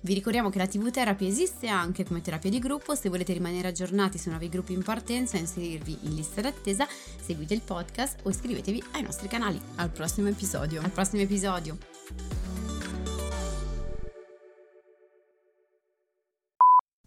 Vi 0.00 0.14
ricordiamo 0.14 0.50
che 0.50 0.58
la 0.58 0.66
TV 0.66 0.90
Therapy 0.90 1.26
esiste 1.26 1.68
anche 1.68 2.04
come 2.04 2.20
terapia 2.20 2.50
di 2.50 2.58
gruppo, 2.58 2.94
se 3.00 3.08
volete 3.08 3.32
rimanere 3.32 3.68
aggiornati 3.68 4.18
su 4.18 4.28
nuovi 4.28 4.50
gruppi 4.50 4.74
in 4.74 4.82
partenza 4.82 5.38
e 5.38 5.40
inserirvi 5.40 6.00
in 6.02 6.14
lista 6.14 6.42
d'attesa, 6.42 6.86
seguite 7.18 7.54
il 7.54 7.62
podcast 7.62 8.18
o 8.24 8.28
iscrivetevi 8.28 8.84
ai 8.92 9.00
nostri 9.00 9.26
canali. 9.26 9.58
Al 9.76 9.88
prossimo 9.88 10.28
episodio. 10.28 10.82
Al 10.82 10.90
prossimo 10.90 11.22
episodio. 11.22 11.78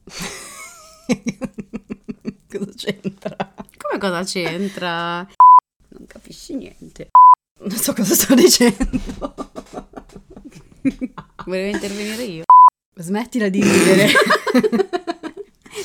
cosa 2.50 2.72
c'entra? 2.76 3.54
Come 3.78 4.00
cosa 4.00 4.24
c'entra? 4.24 5.18
Non 5.90 6.08
capisci 6.08 6.56
niente. 6.56 7.12
Non 7.60 7.78
so 7.78 7.94
cosa 7.94 8.16
sto 8.16 8.34
dicendo. 8.34 9.36
Volevo 11.46 11.76
intervenire 11.76 12.24
io. 12.24 12.46
Smettila 12.96 13.50
di 13.50 13.62
ridere. 13.62 14.12